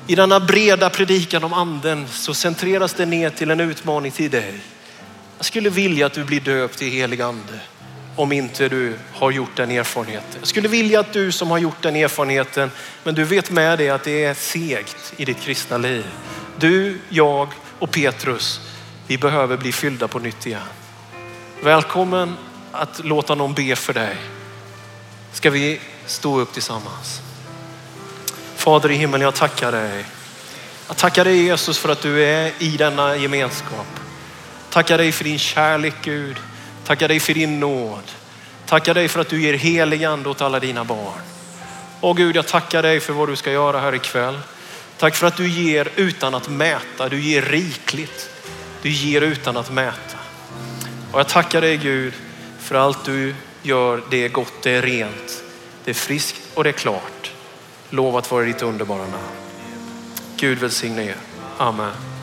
I 0.07 0.15
denna 0.15 0.39
breda 0.39 0.89
predikan 0.89 1.43
om 1.43 1.53
anden 1.53 2.07
så 2.07 2.33
centreras 2.33 2.93
det 2.93 3.05
ner 3.05 3.29
till 3.29 3.51
en 3.51 3.59
utmaning 3.59 4.11
till 4.11 4.31
dig. 4.31 4.53
Jag 5.37 5.45
skulle 5.45 5.69
vilja 5.69 6.05
att 6.05 6.13
du 6.13 6.23
blir 6.23 6.39
döpt 6.39 6.81
i 6.81 6.89
helig 6.89 7.21
ande 7.21 7.59
om 8.15 8.31
inte 8.31 8.69
du 8.69 8.95
har 9.13 9.31
gjort 9.31 9.55
den 9.55 9.71
erfarenheten. 9.71 10.39
Jag 10.39 10.47
skulle 10.47 10.67
vilja 10.67 10.99
att 10.99 11.13
du 11.13 11.31
som 11.31 11.51
har 11.51 11.57
gjort 11.57 11.81
den 11.81 11.95
erfarenheten, 11.95 12.71
men 13.03 13.15
du 13.15 13.23
vet 13.23 13.51
med 13.51 13.77
dig 13.77 13.89
att 13.89 14.03
det 14.03 14.23
är 14.23 14.33
segt 14.33 15.13
i 15.17 15.25
ditt 15.25 15.41
kristna 15.41 15.77
liv. 15.77 16.05
Du, 16.59 16.99
jag 17.09 17.47
och 17.79 17.91
Petrus, 17.91 18.61
vi 19.07 19.17
behöver 19.17 19.57
bli 19.57 19.71
fyllda 19.71 20.07
på 20.07 20.19
nytt 20.19 20.45
igen. 20.45 20.61
Välkommen 21.63 22.35
att 22.77 23.05
låta 23.05 23.35
någon 23.35 23.53
be 23.53 23.75
för 23.75 23.93
dig. 23.93 24.17
Ska 25.33 25.49
vi 25.49 25.79
stå 26.05 26.39
upp 26.39 26.53
tillsammans? 26.53 27.21
Fader 28.55 28.91
i 28.91 28.95
himmelen, 28.95 29.25
jag 29.25 29.35
tackar 29.35 29.71
dig. 29.71 30.05
Jag 30.87 30.97
tackar 30.97 31.25
dig 31.25 31.43
Jesus 31.43 31.77
för 31.77 31.89
att 31.89 32.01
du 32.01 32.23
är 32.23 32.51
i 32.59 32.77
denna 32.77 33.15
gemenskap. 33.15 33.87
Tackar 34.69 34.97
dig 34.97 35.11
för 35.11 35.23
din 35.23 35.39
kärlek 35.39 35.95
Gud. 36.01 36.35
Tackar 36.85 37.07
dig 37.07 37.19
för 37.19 37.33
din 37.33 37.59
nåd. 37.59 38.03
Tackar 38.65 38.93
dig 38.93 39.07
för 39.07 39.19
att 39.19 39.29
du 39.29 39.41
ger 39.41 39.53
helig 39.53 40.03
ande 40.03 40.29
åt 40.29 40.41
alla 40.41 40.59
dina 40.59 40.83
barn. 40.83 41.21
Åh 42.01 42.15
Gud, 42.15 42.35
jag 42.35 42.47
tackar 42.47 42.81
dig 42.81 42.99
för 42.99 43.13
vad 43.13 43.29
du 43.29 43.35
ska 43.35 43.51
göra 43.51 43.79
här 43.79 43.95
ikväll. 43.95 44.39
Tack 44.97 45.15
för 45.15 45.27
att 45.27 45.37
du 45.37 45.49
ger 45.49 45.89
utan 45.95 46.35
att 46.35 46.49
mäta. 46.49 47.09
Du 47.09 47.19
ger 47.19 47.41
rikligt. 47.41 48.29
Du 48.81 48.89
ger 48.89 49.21
utan 49.21 49.57
att 49.57 49.71
mäta. 49.71 50.17
Och 51.11 51.19
jag 51.19 51.27
tackar 51.27 51.61
dig 51.61 51.77
Gud 51.77 52.13
för 52.67 52.75
allt 52.75 53.05
du 53.05 53.35
gör. 53.61 54.03
Det 54.09 54.25
är 54.25 54.29
gott, 54.29 54.53
det 54.61 54.71
är 54.71 54.81
rent, 54.81 55.43
det 55.85 55.91
är 55.91 55.95
friskt 55.95 56.41
och 56.53 56.63
det 56.63 56.69
är 56.69 56.73
klart. 56.73 57.31
Lovat 57.89 58.31
vara 58.31 58.45
ditt 58.45 58.61
underbara 58.61 59.01
namn. 59.01 59.13
Gud 60.37 60.57
välsigne 60.57 61.03
er. 61.03 61.15
Amen. 61.57 62.16